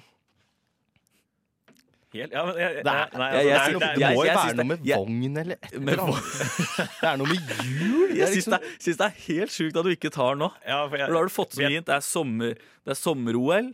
Helt, 2.15 2.31
ja, 2.35 2.43
men 2.47 2.55
jeg, 2.61 2.75
det, 2.75 2.93
er, 2.95 3.17
nei, 3.19 3.29
det, 3.31 3.41
det 3.43 3.55
er- 3.55 3.65
det 3.65 3.75
må 3.75 3.81
jeg- 3.85 4.15
jo 4.15 4.23
jeg 4.25 4.35
være 4.35 4.43
synes 4.45 4.55
noe 4.55 4.57
det- 4.57 4.67
med 4.71 4.85
jeg- 4.89 4.99
vogn 4.99 5.37
eller 5.41 5.55
et 5.55 5.73
eller 5.75 6.01
annet. 6.05 6.23
Det 7.01 7.09
er 7.11 7.17
noe 7.21 7.27
med 7.27 7.39
jul. 7.65 8.07
Det 8.09 8.17
Jeg 8.17 8.27
syns 8.27 8.35
liksom, 8.35 8.51
det, 8.55 8.61
er- 8.61 8.79
syns 8.85 8.97
det 9.01 9.05
er 9.09 9.15
helt 9.27 9.51
sjukt 9.55 9.75
at 9.81 9.83
du 9.83 9.91
ikke 9.95 10.11
tar 10.15 10.35
nå. 10.39 10.49
Ja, 10.65 10.79
for 10.87 10.95
jeg- 10.97 11.07
For 11.07 11.13
da 11.13 11.19
har 11.19 11.29
du 11.29 11.35
fått 11.35 11.51
så 11.57 11.61
mye 11.65 11.75
hint. 11.75 11.85
Det 11.85 11.95
er 11.99 12.05
sommer 12.07 12.55
Det 12.55 12.91
er 12.95 12.99
sommer-OL. 13.01 13.73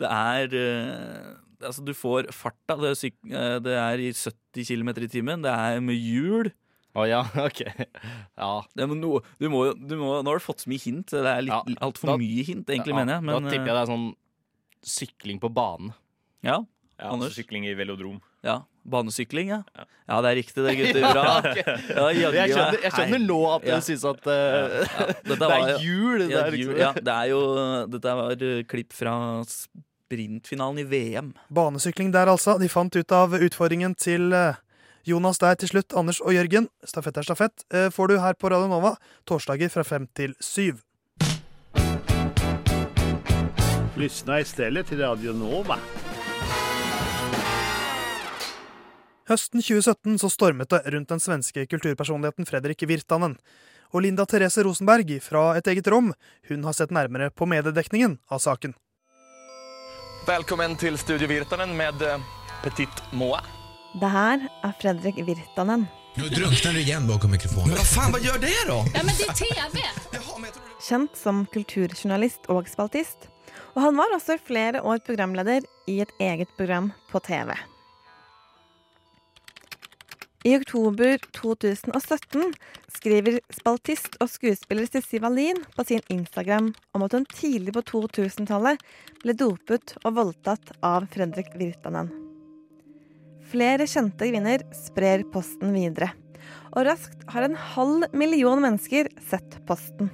Det 0.00 0.08
er 0.08 0.54
eh, 0.54 1.36
Altså, 1.60 1.84
du 1.84 1.92
får 1.92 2.30
farta. 2.32 2.72
Det 2.80 2.88
er, 2.88 2.96
syk- 2.96 3.32
eh, 3.36 3.58
det 3.60 3.74
er 3.76 3.98
i 4.00 4.12
70 4.16 4.64
km 4.64 4.88
i 4.96 5.08
timen. 5.12 5.42
Det 5.44 5.50
er 5.52 5.80
med 5.84 5.98
hjul. 6.00 6.48
Å 6.96 7.04
ja, 7.06 7.20
ok. 7.48 7.60
Ja. 8.40 8.62
Det 8.74 8.82
er 8.82 8.86
no, 8.88 9.20
du 9.38 9.48
må, 9.52 9.66
jo- 9.68 9.74
du 9.76 9.92
må, 10.00 10.22
nå 10.24 10.32
har 10.32 10.40
du 10.40 10.44
fått 10.46 10.64
så 10.64 10.70
mye 10.72 10.80
hint. 10.80 11.12
Det 11.12 11.20
er 11.20 11.42
litt, 11.44 11.52
Ja, 11.52 11.60
altfor 11.84 12.14
da- 12.14 12.16
mye 12.16 12.42
hint, 12.48 12.64
egentlig, 12.66 12.94
ja, 12.94 12.98
mener 13.02 13.12
jeg. 13.18 13.22
Men, 13.28 13.42
da 13.44 13.50
tipper 13.52 13.68
jeg 13.68 13.76
det 13.76 13.82
er 13.84 13.92
sånn 13.92 14.08
sykling 14.82 15.38
på 15.42 15.50
banen. 15.52 15.92
Ja, 16.42 16.62
Ja, 17.00 17.10
Anders? 17.14 17.32
sykling 17.34 17.64
i 17.66 17.72
velodrom. 17.78 18.18
Ja, 18.44 18.58
Banesykling, 18.90 19.48
ja. 19.52 19.58
Ja, 20.08 20.20
det 20.24 20.30
er 20.30 20.36
riktig 20.38 20.62
det, 20.64 20.72
gutter. 20.76 21.04
Bra. 21.12 21.24
Ja, 21.96 22.06
jeg, 22.12 22.52
skjønner, 22.52 22.78
jeg 22.84 22.92
skjønner 22.94 23.22
nå 23.24 23.38
at 23.54 23.66
Ja. 23.68 23.76
du 23.80 23.84
syns 23.86 24.04
at 24.08 24.26
uh, 24.28 24.32
Ja, 24.32 25.06
det 25.30 25.48
er 25.48 25.84
jul. 25.84 26.18
Det 26.24 26.30
Ja, 26.32 26.44
er 26.46 26.50
liksom, 26.54 26.72
jul, 26.74 26.80
ja, 26.80 26.90
det 26.96 27.14
er 27.14 27.28
jo 27.32 27.40
Dette 27.92 28.14
var 28.20 28.44
eh, 28.48 28.62
klipp 28.68 28.92
fra 28.96 29.14
sprintfinalen 29.48 30.80
i 30.82 30.86
VM. 30.90 31.30
Banesykling 31.52 32.12
der, 32.12 32.32
altså. 32.32 32.56
De 32.60 32.68
fant 32.72 32.96
ut 32.96 33.12
av 33.16 33.36
utfordringen 33.36 33.94
til 34.00 34.32
eh, 34.36 34.58
Jonas 35.08 35.38
der 35.40 35.54
til 35.60 35.72
slutt, 35.74 35.92
Anders 35.96 36.20
og 36.20 36.34
Jørgen. 36.36 36.68
Stafett 36.84 37.16
er 37.20 37.24
stafett. 37.28 37.64
Får 37.96 38.08
du 38.12 38.18
her 38.20 38.34
på 38.36 38.50
Radio 38.52 38.68
Nova 38.68 38.96
torsdager 39.28 39.68
fra 39.72 39.84
fem 39.88 40.08
til 40.16 40.34
syv. 40.44 40.80
Lyssna 44.00 44.40
stedet 44.44 44.86
til 44.88 45.00
Radio 45.04 45.32
Nova. 45.36 45.76
Høsten 49.30 49.62
2017 49.62 50.16
så 50.18 50.28
stormet 50.32 50.72
det 50.72 50.80
rundt 50.90 51.12
den 51.12 51.20
svenske 51.22 51.62
kulturpersonligheten 51.70 52.48
Fredrik 52.48 52.82
Virtanen. 52.90 53.36
Og 53.94 54.02
Linda 54.02 54.24
Therese 54.26 54.64
Rosenberg 54.66 55.12
fra 55.22 55.52
Et 55.58 55.70
eget 55.70 55.86
rom 55.86 56.10
hun 56.48 56.66
har 56.66 56.74
sett 56.74 56.90
nærmere 56.90 57.30
på 57.30 57.46
mediedekningen 57.46 58.18
av 58.26 58.42
saken. 58.42 58.74
Velkommen 60.26 60.74
til 60.82 60.98
Studio 60.98 61.30
Virtanen 61.30 61.76
med 61.78 62.02
eh, 62.02 62.18
Petit 62.64 63.04
Moa. 63.14 63.38
Det 64.02 64.10
her 64.10 64.42
er 64.66 64.76
Fredrik 64.82 65.22
Virtanen. 65.22 65.86
Nå 66.18 66.26
drukner 66.34 66.74
du 66.74 66.82
igjen 66.82 67.06
bakom 67.06 67.30
mikrofonen. 67.30 67.70
Men 67.70 67.78
vad 67.78 67.86
fan, 67.86 68.12
vad 68.12 68.26
gör 68.26 68.38
det 68.42 68.54
da?! 68.66 68.82
Ja, 68.94 69.06
men 69.06 69.14
det 69.14 69.30
er 69.30 69.34
TV! 69.38 70.58
Kjent 70.82 71.14
som 71.14 71.44
kulturjournalist 71.54 72.50
og 72.50 72.66
spaltist. 72.66 73.30
Og 73.76 73.84
han 73.86 73.94
var 73.94 74.10
også 74.18 74.42
flere 74.42 74.82
år 74.82 74.98
programleder 75.06 75.62
i 75.86 76.00
et 76.02 76.10
eget 76.18 76.50
program 76.58 76.90
på 77.12 77.22
TV. 77.22 77.54
I 80.44 80.56
oktober 80.56 81.18
2017 81.36 82.54
skriver 82.96 83.34
spaltist 83.52 84.14
og 84.24 84.30
skuespiller 84.32 84.88
Sissi 84.88 85.18
Wallin 85.20 85.58
på 85.74 85.84
sin 85.84 86.00
Instagram 86.08 86.70
om 86.96 87.04
at 87.04 87.12
hun 87.12 87.26
tidlig 87.28 87.74
på 87.76 87.82
2000-tallet 87.90 88.80
ble 89.20 89.34
dopet 89.36 89.92
og 90.00 90.16
voldtatt 90.16 90.72
av 90.80 91.10
Fredrik 91.12 91.52
Virtanen. 91.60 92.08
Flere 93.52 93.84
kjente 93.84 94.30
kvinner 94.30 94.64
sprer 94.78 95.26
posten 95.28 95.76
videre, 95.76 96.08
og 96.72 96.88
raskt 96.88 97.28
har 97.34 97.44
en 97.44 97.60
halv 97.74 98.08
million 98.16 98.64
mennesker 98.64 99.12
sett 99.28 99.60
posten. 99.68 100.08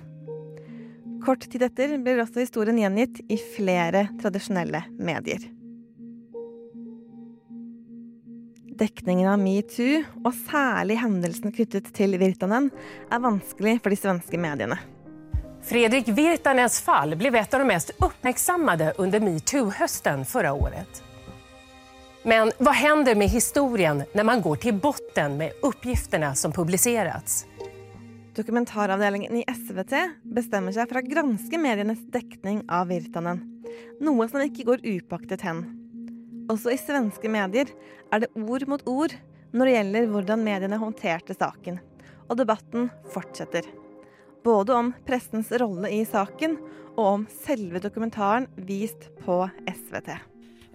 Kort 1.23 1.47
tid 1.47 1.69
etter 1.69 2.01
blir 2.03 2.25
også 2.25 2.43
historien 2.43 2.83
gjengitt 2.83 3.23
i 3.31 3.39
flere 3.55 4.09
tradisjonelle 4.19 4.89
medier. 4.99 5.53
Dekningen 8.77 9.31
av 9.31 9.39
metoo, 9.41 10.03
og 10.21 10.35
særlig 10.51 10.99
hendelsen 11.01 11.53
knyttet 11.55 11.89
til 11.97 12.19
Virtanen, 12.21 12.69
er 13.09 13.23
vanskelig 13.25 13.79
for 13.81 13.95
de 13.95 13.97
svenske 13.97 14.41
mediene. 14.41 14.77
Fredrik 15.67 16.11
Virtanens 16.15 16.77
fall 16.85 17.17
ble 17.17 17.33
et 17.41 17.55
av 17.55 17.63
de 17.63 17.67
mest 17.67 17.95
uppmärksammade 17.97 18.93
under 19.03 19.23
metoo-høsten 19.25 20.27
forrige 20.29 20.53
året. 20.69 21.01
Men 22.27 22.53
hva 22.59 22.75
hender 22.75 23.17
med 23.17 23.33
historien 23.33 24.05
når 24.13 24.29
man 24.29 24.45
går 24.45 24.61
til 24.67 24.77
botten 24.83 25.39
med 25.41 25.65
oppgiftene 25.65 26.35
som 26.37 26.53
publiseres? 26.53 27.45
Dokumentaravdelingen 28.37 29.41
i 29.41 29.47
SVT 29.49 29.95
bestemmer 30.37 30.75
seg 30.77 30.91
for 30.91 31.01
å 31.01 31.07
granske 31.07 31.59
medienes 31.63 32.05
dekning 32.13 32.61
av 32.69 32.91
Virtanen, 32.93 33.41
noe 34.05 34.29
som 34.29 34.45
ikke 34.45 34.69
går 34.69 34.85
upaktet 34.85 35.47
hen. 35.47 35.65
Også 36.47 36.71
i 36.71 36.79
svenske 36.79 37.31
medier 37.33 37.71
er 38.15 38.23
det 38.23 38.31
ord 38.39 38.67
mot 38.71 38.83
ord 38.87 39.15
når 39.57 39.67
det 39.67 39.75
gjelder 39.75 40.09
hvordan 40.13 40.45
mediene 40.47 40.79
håndterte 40.79 41.35
saken, 41.35 41.81
og 42.29 42.39
debatten 42.39 42.91
fortsetter. 43.15 43.67
Både 44.47 44.75
om 44.77 44.93
pressens 45.07 45.51
rolle 45.59 45.91
i 45.91 46.05
saken 46.07 46.59
og 46.97 47.07
om 47.07 47.25
selve 47.45 47.81
dokumentaren 47.83 48.47
vist 48.69 49.09
på 49.25 49.41
SVT. 49.67 50.13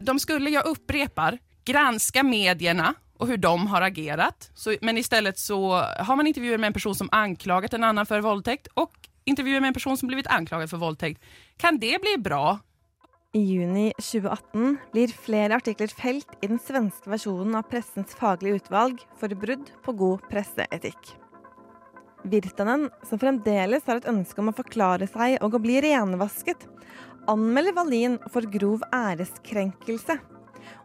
De 0.01 0.17
skulle, 0.19 0.51
jeg 0.51 0.67
upprepar, 0.67 1.37
granske 1.67 2.23
mediene 2.25 2.91
og 3.21 3.29
hvordan 3.29 3.63
de 3.63 3.69
har 3.69 3.85
agerat. 3.85 4.49
Men 4.81 4.99
stedet 5.05 5.37
så 5.39 5.59
har 5.77 6.17
man 6.17 6.27
intervjuer 6.27 6.57
med 6.57 6.71
en 6.71 6.77
person 6.79 6.97
som 6.97 7.11
anklaget 7.13 7.77
en 7.77 7.85
annen 7.85 8.07
for 8.09 8.23
voldtekt, 8.25 8.71
og 8.75 8.89
intervjuer 9.29 9.61
med 9.61 9.71
en 9.71 9.77
person 9.77 9.97
som 9.97 10.09
blivit 10.09 10.29
anklaget 10.33 10.71
for 10.71 10.81
voldtekt. 10.81 11.21
Kan 11.61 11.77
det 11.79 11.99
bli 12.01 12.17
bra? 12.17 12.57
I 13.31 13.39
juni 13.47 13.93
2018 13.95 14.73
blir 14.91 15.11
flere 15.15 15.55
artikler 15.55 15.87
felt 15.95 16.33
i 16.43 16.49
den 16.51 16.59
svenske 16.59 17.07
versjonen 17.13 17.53
av 17.55 17.69
Pressens 17.71 18.11
faglige 18.19 18.59
utvalg 18.59 18.99
for 19.21 19.31
brudd 19.39 19.69
på 19.85 19.93
god 19.95 20.25
presseetikk. 20.27 21.13
Virtanen, 22.27 22.89
som 23.07 23.21
fremdeles 23.21 23.87
har 23.87 24.01
et 24.01 24.09
ønske 24.11 24.43
om 24.43 24.51
å 24.51 24.55
forklare 24.57 25.07
seg 25.07 25.37
og 25.39 25.55
å 25.55 25.61
bli 25.63 25.79
renvasket, 25.79 26.67
anmelder 27.31 27.77
Wallin 27.79 28.19
for 28.33 28.43
grov 28.51 28.83
æreskrenkelse. 28.91 30.19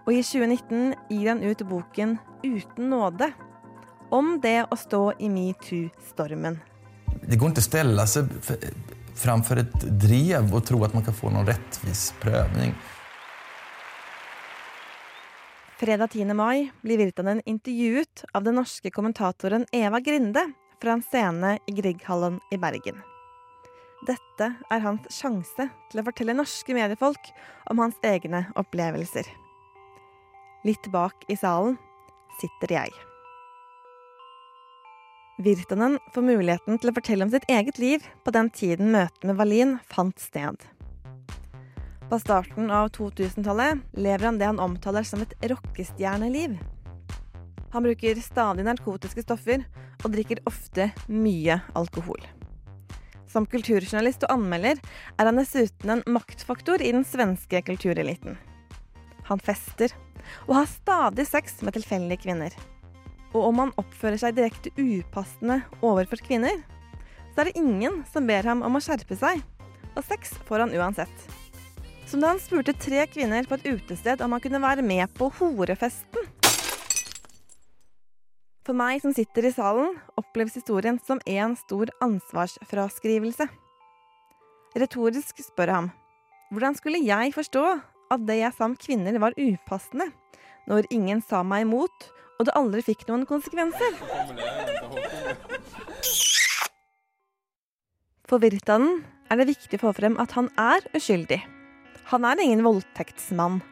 Og 0.07 0.15
i 0.15 0.23
2019 0.23 0.95
gir 1.11 1.33
han 1.33 1.43
ut 1.43 1.67
boken 1.67 2.15
Uten 2.47 2.93
nåde, 2.95 3.33
om 4.15 4.37
det 4.39 4.61
å 4.71 4.79
stå 4.79 5.17
i 5.19 5.27
metoo-stormen. 5.35 6.61
Det 7.27 7.41
går 7.43 7.51
ikke 7.57 7.65
å 7.65 7.71
stelle 7.73 8.07
sig 8.07 8.31
f- 8.39 8.71
framför 9.17 9.57
ett 9.57 9.81
drev 9.81 10.55
och 10.55 10.67
tro 10.67 10.85
att 10.85 10.95
man 10.95 11.05
kan 11.05 11.15
få 11.15 11.31
någon 11.31 11.47
rättvis 11.47 12.15
prövning. 12.21 12.75
Fredag 15.79 16.09
10. 16.09 16.35
mai 16.35 16.71
blir 16.81 16.99
Virtanen 16.99 17.43
intervjuet 17.45 18.25
av 18.33 18.43
den 18.43 18.55
norske 18.55 18.91
kommentatoren 18.91 19.67
Eva 19.73 20.01
Grinde 20.01 20.53
fra 20.83 20.93
en 20.93 21.03
scene 21.03 21.59
i 21.67 21.73
Grieghallen 21.73 22.41
i 22.51 22.57
Bergen. 22.57 23.03
Dette 24.07 24.55
er 24.71 24.85
hans 24.85 25.09
sjanse 25.11 25.69
til 25.91 26.01
å 26.01 26.05
fortelle 26.07 26.37
norske 26.37 26.77
mediefolk 26.77 27.33
om 27.71 27.81
hans 27.83 27.99
egne 28.05 28.45
opplevelser. 28.57 29.29
Litt 30.65 30.89
bak 30.93 31.29
i 31.29 31.37
salen 31.37 31.77
sitter 32.41 32.75
jeg. 32.79 32.97
Virtanen 35.37 35.99
får 36.15 36.23
muligheten 36.25 36.79
til 36.81 36.89
å 36.89 36.95
fortelle 36.97 37.27
om 37.27 37.31
sitt 37.33 37.45
eget 37.53 37.77
liv 37.77 38.05
på 38.25 38.33
den 38.33 38.49
tiden 38.49 38.89
møtet 38.95 39.27
med 39.29 39.37
Wallin 39.37 39.75
fant 39.85 40.17
sted. 40.17 40.63
På 42.09 42.17
starten 42.23 42.71
av 42.73 42.89
2000-tallet 42.95 43.83
lever 44.01 44.25
han 44.25 44.39
det 44.41 44.49
han 44.49 44.63
omtaler 44.65 45.05
som 45.05 45.21
et 45.21 45.35
rockestjerneliv. 45.51 46.55
Han 47.75 47.85
bruker 47.85 48.23
stadig 48.25 48.65
narkotiske 48.65 49.27
stoffer 49.27 49.67
og 50.07 50.15
drikker 50.15 50.41
ofte 50.49 50.89
mye 51.13 51.59
alkohol. 51.77 52.23
Som 53.29 53.45
kulturjournalist 53.45 54.25
og 54.25 54.39
anmelder 54.39 54.81
er 55.19 55.29
han 55.29 55.37
dessuten 55.37 55.99
en 55.99 56.05
maktfaktor 56.17 56.81
i 56.81 56.95
den 56.97 57.05
svenske 57.05 57.61
kultureliten. 57.67 58.39
Han 59.29 59.43
fester, 59.43 59.93
og 60.47 60.63
har 60.63 60.73
stadig 60.73 61.29
sex 61.29 61.61
med 61.67 61.77
tilfeldige 61.77 62.23
kvinner. 62.25 62.57
Og 63.37 63.51
om 63.51 63.59
han 63.61 63.75
oppfører 63.77 64.17
seg 64.21 64.37
direkte 64.39 64.73
upassende 64.81 65.61
overfor 65.85 66.23
kvinner, 66.25 66.63
så 67.35 67.43
er 67.43 67.51
det 67.51 67.61
ingen 67.61 68.01
som 68.09 68.25
ber 68.29 68.47
ham 68.49 68.63
om 68.65 68.79
å 68.79 68.81
skjerpe 68.81 69.19
seg, 69.19 69.43
og 69.93 70.05
sex 70.09 70.33
får 70.49 70.65
han 70.65 70.73
uansett. 70.73 71.27
Som 72.09 72.23
da 72.23 72.31
han 72.33 72.41
spurte 72.41 72.73
tre 72.81 73.03
kvinner 73.11 73.45
på 73.45 73.59
et 73.59 73.67
utested 73.75 74.23
om 74.25 74.33
han 74.33 74.41
kunne 74.41 74.63
være 74.63 74.85
med 74.87 75.13
på 75.19 75.29
horefesten. 75.37 76.31
For 78.65 78.75
meg 78.75 79.05
som 79.05 79.13
sitter 79.15 79.47
i 79.47 79.53
salen, 79.53 79.93
oppleves 80.19 80.57
historien 80.57 80.97
som 81.05 81.21
en 81.29 81.53
stor 81.61 81.93
ansvarsfraskrivelse. 82.03 83.47
Retorisk 84.81 85.45
spør 85.45 85.77
ham 85.77 85.93
hvordan 86.55 86.77
skulle 86.79 87.03
jeg 87.03 87.35
forstå 87.35 87.63
at 88.15 88.23
det 88.23 88.37
jeg 88.39 88.55
sa 88.55 88.69
om 88.69 88.77
kvinner 88.79 89.17
var 89.19 89.35
upassende, 89.35 90.09
når 90.71 90.87
ingen 90.95 91.19
sa 91.27 91.43
meg 91.43 91.65
imot, 91.67 92.07
og 92.37 92.49
det 92.49 92.57
aldri 92.59 92.83
fikk 92.85 93.07
noen 93.09 93.25
konsekvenser? 93.29 93.97
For 98.27 98.43
Virtanen 98.43 99.05
er 99.31 99.41
det 99.41 99.49
viktig 99.53 99.79
å 99.79 99.87
få 99.87 99.95
frem 99.97 100.19
at 100.23 100.35
han 100.37 100.51
er 100.61 100.85
uskyldig. 100.97 101.41
Han 102.13 102.27
er 102.29 102.43
ingen 102.43 102.65
voldtektsmann. 102.67 103.63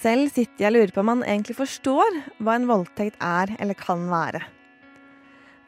Selv 0.00 0.30
sitter 0.32 0.64
jeg 0.64 0.70
og 0.70 0.76
lurer 0.78 0.94
på 0.94 1.02
om 1.02 1.10
han 1.12 1.26
egentlig 1.26 1.58
forstår 1.58 2.22
hva 2.40 2.56
en 2.56 2.68
voldtekt 2.70 3.18
er 3.20 3.52
eller 3.60 3.76
kan 3.76 4.06
være. 4.08 4.40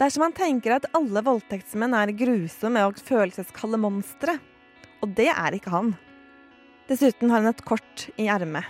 Dersom 0.01 0.25
han 0.25 0.37
tenker 0.37 0.79
at 0.79 0.89
alle 0.97 1.21
voldtektsmenn 1.25 1.93
er 1.95 2.15
grusomme 2.17 2.81
og 2.89 3.01
følelseskalde 3.05 3.81
monstre. 3.83 4.39
Og 5.05 5.13
det 5.19 5.29
er 5.35 5.57
ikke 5.57 5.75
han. 5.75 5.93
Dessuten 6.89 7.31
har 7.31 7.43
han 7.43 7.53
et 7.53 7.65
kort 7.67 8.09
i 8.17 8.29
ermet. 8.33 8.65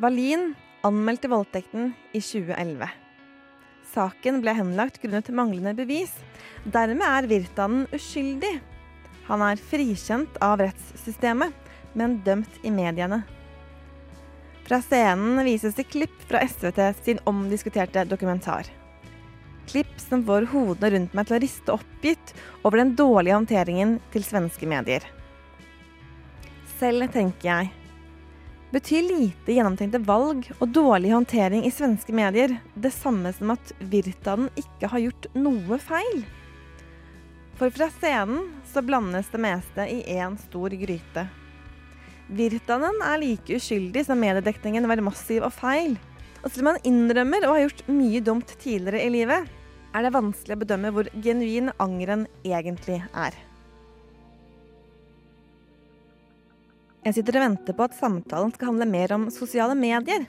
Wallin 0.00 0.54
anmeldte 0.86 1.28
voldtekten 1.28 1.92
i 2.12 2.20
2011. 2.20 2.88
Saken 3.90 4.40
ble 4.42 4.54
henlagt 4.54 5.00
grunnet 5.02 5.28
manglende 5.34 5.74
bevis. 5.74 6.12
Dermed 6.64 7.04
er 7.06 7.28
Virtanen 7.30 7.86
uskyldig. 7.94 8.60
Han 9.26 9.42
er 9.46 9.62
frikjent 9.70 10.38
av 10.42 10.60
rettssystemet, 10.62 11.54
men 11.98 12.20
dømt 12.26 12.60
i 12.62 12.72
mediene. 12.74 13.22
Fra 14.66 14.78
scenen 14.84 15.42
vises 15.46 15.74
det 15.74 15.88
klipp 15.90 16.14
fra 16.30 16.44
SVT 16.46 16.80
sin 17.02 17.22
omdiskuterte 17.26 18.04
dokumentar. 18.06 18.68
Klipp 19.70 19.98
som 20.02 20.22
får 20.26 20.48
hodene 20.52 20.92
rundt 20.94 21.14
meg 21.14 21.26
til 21.26 21.36
å 21.36 21.42
riste 21.42 21.74
oppgitt 21.74 22.32
over 22.62 22.78
den 22.80 22.94
dårlige 22.98 23.36
håndteringen 23.36 23.98
til 24.14 24.26
svenske 24.26 24.70
medier. 24.70 25.04
Selv 26.78 27.10
tenker 27.12 27.50
jeg 27.50 27.74
Betyr 28.70 29.02
lite 29.02 29.50
gjennomtenkte 29.50 29.98
valg 30.06 30.44
og 30.60 30.68
dårlig 30.70 31.10
håndtering 31.10 31.64
i 31.66 31.72
svenske 31.74 32.14
medier 32.14 32.52
det 32.78 32.92
samme 32.94 33.32
som 33.34 33.50
at 33.56 33.72
Virtanen 33.90 34.46
ikke 34.60 34.92
har 34.92 35.02
gjort 35.02 35.26
noe 35.34 35.78
feil? 35.82 36.20
For 37.58 37.74
fra 37.74 37.90
scenen 37.96 38.46
så 38.70 38.84
blandes 38.86 39.32
det 39.34 39.42
meste 39.42 39.88
i 39.90 39.98
én 40.14 40.38
stor 40.38 40.70
gryte. 40.84 41.26
Virtanen 42.30 43.02
er 43.02 43.18
like 43.18 43.58
uskyldig 43.58 44.06
som 44.06 44.22
mediedekningen 44.22 44.86
var 44.86 45.02
massiv 45.02 45.42
og 45.50 45.56
feil. 45.58 45.98
Og 46.44 46.48
selv 46.52 46.62
om 46.62 46.70
han 46.70 46.82
innrømmer 46.86 47.48
å 47.48 47.56
ha 47.56 47.64
gjort 47.64 47.82
mye 47.90 48.22
dumt 48.22 48.54
tidligere 48.62 49.02
i 49.02 49.10
livet, 49.18 49.50
er 49.90 50.06
det 50.06 50.14
vanskelig 50.14 50.54
å 50.54 50.62
bedømme 50.62 50.94
hvor 50.94 51.10
genuin 51.26 51.74
angeren 51.82 52.28
egentlig 52.46 53.02
er. 53.10 53.34
Jeg 57.00 57.16
sitter 57.16 57.38
og 57.38 57.44
venter 57.46 57.76
på 57.76 57.84
at 57.86 57.96
samtalen 57.96 58.50
skal 58.52 58.74
handle 58.74 58.86
mer 58.90 59.12
om 59.16 59.22
sosiale 59.32 59.72
medier. 59.78 60.26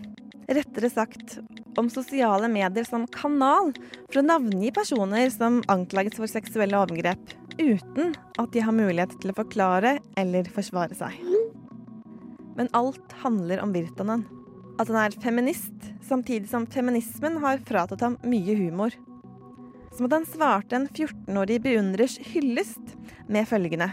Rettere 0.48 0.88
sagt 0.92 1.34
om 1.80 1.90
sosiale 1.92 2.48
medier 2.52 2.86
som 2.88 3.04
kanal 3.12 3.74
for 4.06 4.22
å 4.22 4.24
navngi 4.24 4.70
personer 4.76 5.28
som 5.34 5.60
anklages 5.72 6.16
for 6.16 6.32
seksuelle 6.32 6.80
overgrep, 6.80 7.34
uten 7.60 8.14
at 8.40 8.54
de 8.56 8.64
har 8.64 8.76
mulighet 8.76 9.18
til 9.20 9.34
å 9.34 9.36
forklare 9.36 9.98
eller 10.20 10.48
forsvare 10.56 10.96
seg. 10.96 11.18
Men 12.56 12.72
alt 12.78 13.18
handler 13.20 13.60
om 13.64 13.74
Virtanen. 13.76 14.24
At 14.80 14.88
han 14.88 15.02
er 15.02 15.18
feminist, 15.24 15.76
samtidig 16.08 16.48
som 16.52 16.64
feminismen 16.72 17.36
har 17.44 17.60
fratatt 17.68 18.04
ham 18.06 18.16
mye 18.24 18.56
humor. 18.56 18.96
Som 19.92 20.08
at 20.08 20.16
han 20.16 20.30
svarte 20.30 20.80
en 20.80 20.88
14-årig 20.88 21.60
beundrers 21.68 22.16
hyllest 22.32 22.96
med 23.28 23.48
følgende 23.50 23.92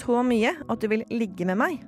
Så 0.00 0.22
mye 0.26 0.54
at 0.56 0.80
du 0.80 0.88
vil 0.90 1.04
ligge 1.12 1.46
med 1.48 1.58
meg. 1.60 1.80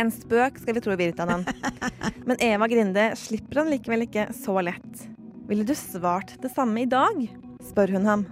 En 0.00 0.10
spøk, 0.10 0.58
skal 0.58 0.76
vi 0.76 0.82
tro 0.82 0.96
Virtanen. 0.98 1.44
Men 2.28 2.40
Eva 2.42 2.68
Grinde 2.70 3.10
slipper 3.18 3.62
han 3.62 3.70
likevel 3.72 4.08
ikke 4.08 4.28
så 4.36 4.58
lett. 4.64 5.04
Ville 5.48 5.66
du 5.66 5.74
svart 5.78 6.34
det 6.42 6.50
samme 6.54 6.82
i 6.82 6.90
dag? 6.90 7.20
spør 7.64 7.94
hun 7.96 8.08
ham. 8.08 8.24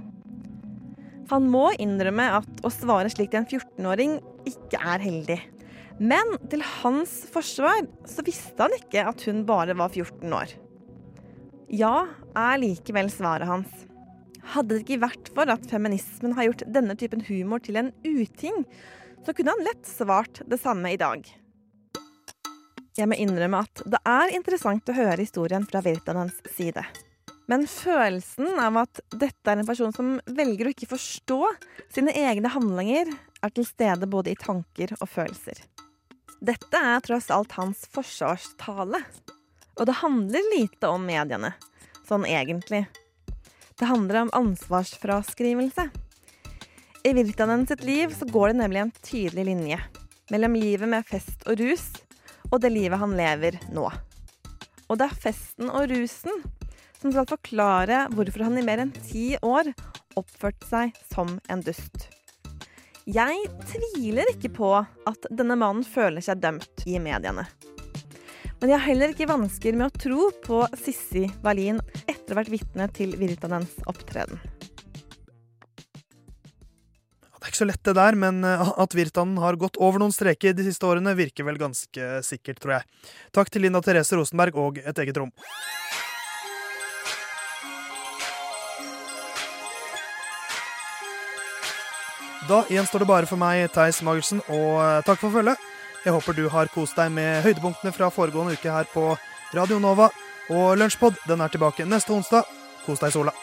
Han 1.31 1.47
må 1.49 1.71
innrømme 1.81 2.27
at 2.41 2.65
å 2.67 2.71
svare 2.73 3.09
slik 3.13 3.31
til 3.33 3.41
en 3.41 3.49
14-åring 3.49 4.19
ikke 4.49 4.81
er 4.81 5.01
heldig. 5.01 5.39
Men 6.03 6.35
til 6.53 6.65
hans 6.83 7.23
forsvar 7.33 7.87
så 8.09 8.25
visste 8.27 8.59
han 8.59 8.75
ikke 8.77 9.07
at 9.09 9.23
hun 9.29 9.45
bare 9.49 9.77
var 9.79 9.93
14 9.93 10.35
år. 10.37 10.53
Ja 11.73 11.95
er 12.37 12.61
likevel 12.61 13.09
svaret 13.13 13.49
hans. 13.49 13.71
Hadde 14.53 14.75
det 14.75 14.83
ikke 14.85 15.05
vært 15.05 15.31
for 15.37 15.53
at 15.53 15.69
feminismen 15.71 16.35
har 16.37 16.49
gjort 16.49 16.67
denne 16.75 16.97
typen 16.99 17.23
humor 17.29 17.63
til 17.63 17.79
en 17.79 17.93
uting, 18.03 18.65
så 19.23 19.35
kunne 19.37 19.55
han 19.55 19.65
lett 19.69 19.87
svart 19.87 20.43
det 20.51 20.59
samme 20.61 20.91
i 20.93 20.99
dag. 21.01 21.23
Jeg 22.99 23.09
må 23.09 23.17
innrømme 23.17 23.63
at 23.65 23.85
det 23.89 24.03
er 24.05 24.35
interessant 24.37 24.91
å 24.91 24.97
høre 24.97 25.23
historien 25.23 25.65
fra 25.65 25.81
Virtanens 25.85 26.43
side. 26.53 26.85
Men 27.51 27.65
følelsen 27.69 28.59
av 28.61 28.77
at 28.83 29.01
dette 29.11 29.51
er 29.51 29.61
en 29.61 29.69
person 29.69 29.95
som 29.95 30.15
velger 30.27 30.69
å 30.69 30.73
ikke 30.75 30.91
forstå 30.93 31.41
sine 31.93 32.15
egne 32.17 32.53
handlinger, 32.53 33.11
er 33.43 33.51
til 33.51 33.67
stede 33.67 34.07
både 34.07 34.33
i 34.33 34.39
tanker 34.39 34.93
og 35.01 35.09
følelser. 35.11 35.59
Dette 36.43 36.79
er 36.79 37.03
tross 37.03 37.31
alt 37.35 37.55
hans 37.59 37.85
forsvarstale. 37.95 39.01
Og 39.79 39.89
det 39.89 39.99
handler 40.03 40.51
lite 40.53 40.91
om 40.91 41.05
mediene, 41.07 41.53
sånn 42.07 42.27
egentlig. 42.29 42.85
Det 43.83 43.87
handler 43.87 44.21
om 44.21 44.31
ansvarsfraskrivelse. 44.33 45.89
I 47.05 47.13
Virtanen 47.13 47.67
sitt 47.67 47.85
liv 47.85 48.15
så 48.15 48.25
går 48.25 48.49
det 48.49 48.55
nemlig 48.61 48.81
en 48.81 48.93
tydelig 49.03 49.45
linje 49.45 49.79
mellom 50.31 50.55
livet 50.55 50.87
med 50.89 51.07
fest 51.09 51.43
og 51.51 51.59
rus 51.59 51.89
og 52.53 52.61
det 52.63 52.71
livet 52.71 53.03
han 53.03 53.17
lever 53.19 53.59
nå. 53.75 53.89
Og 54.87 55.01
det 55.01 55.09
er 55.09 55.19
festen 55.25 55.67
og 55.67 55.91
rusen 55.91 56.45
som 57.01 57.11
skal 57.11 57.27
forklare 57.33 58.05
hvorfor 58.15 58.47
han 58.47 58.61
i 58.61 58.65
mer 58.69 58.85
enn 58.85 58.95
ti 59.01 59.33
år 59.43 59.73
oppførte 60.15 60.71
seg 60.71 60.95
som 61.11 61.41
en 61.51 61.67
dust. 61.67 62.07
Jeg 63.11 63.51
tviler 63.67 64.31
ikke 64.37 64.55
på 64.63 64.77
at 64.79 65.27
denne 65.27 65.59
mannen 65.59 65.83
føler 65.83 66.23
seg 66.23 66.39
dømt 66.39 66.87
i 66.87 67.03
mediene. 67.03 67.49
Men 68.63 68.71
jeg 68.71 68.79
har 68.79 68.87
heller 68.93 69.11
ikke 69.11 69.27
vansker 69.27 69.75
med 69.75 69.89
å 69.89 70.01
tro 70.05 70.27
på 70.45 70.61
Sissi 70.79 71.25
Wallin 71.43 71.81
etter 72.07 72.31
å 72.31 72.37
ha 72.37 72.39
vært 72.39 72.53
vitne 72.53 72.85
til 72.95 73.17
Virtanens 73.19 73.73
opptreden. 73.91 74.39
Det 77.43 77.43
er 77.43 77.51
ikke 77.51 77.59
så 77.59 77.67
lett 77.67 77.83
det 77.83 77.97
der, 77.99 78.15
men 78.23 78.39
eh, 78.47 78.71
at 78.85 78.95
Virtanen 78.95 79.41
har 79.43 79.59
gått 79.59 79.81
over 79.83 79.99
noen 79.99 80.15
streker 80.15 80.55
de 80.55 80.69
siste 80.69 80.87
årene, 80.87 81.17
virker 81.19 81.43
vel 81.49 81.59
ganske 81.59 82.13
sikkert, 82.23 82.63
tror 82.63 82.77
jeg. 82.77 83.11
Takk 83.35 83.51
til 83.51 83.67
Linda 83.67 83.83
Therese 83.83 84.15
Rosenberg 84.15 84.55
og 84.63 84.79
Et 84.79 85.03
eget 85.03 85.19
rom. 85.19 85.35
Da 92.47 92.63
gjenstår 92.71 93.03
det 93.03 93.11
bare 93.11 93.27
for 93.27 93.43
meg, 93.43 93.67
Theis 93.75 93.99
Magelsen, 94.07 94.39
og 94.47 94.79
eh, 94.87 95.03
takk 95.11 95.19
for 95.19 95.35
følget. 95.35 95.59
Jeg 96.03 96.13
håper 96.17 96.35
du 96.35 96.49
har 96.51 96.71
kost 96.75 96.97
deg 96.99 97.13
med 97.15 97.45
høydepunktene 97.45 97.93
fra 97.95 98.09
foregående 98.11 98.57
uke 98.59 98.73
her 98.75 98.89
på 98.91 99.13
Radio 99.55 99.79
Nova. 99.79 100.09
Og 100.51 100.75
Lunsjpod 100.79 101.21
er 101.31 101.49
tilbake 101.55 101.87
neste 101.87 102.11
onsdag. 102.11 102.49
Kos 102.83 102.99
deg 102.99 103.13
i 103.13 103.15
sola. 103.15 103.35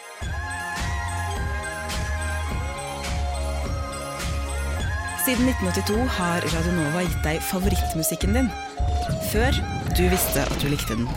Siden 5.23 5.47
1982 5.47 6.03
har 6.19 6.43
Radio 6.51 6.75
Nova 6.75 7.07
gitt 7.07 7.23
deg 7.23 7.43
favorittmusikken 7.47 8.35
din. 8.35 8.51
Før 9.31 9.55
du 9.95 10.07
visste 10.11 10.43
at 10.43 10.59
du 10.59 10.67
likte 10.67 10.99
den. 10.99 11.07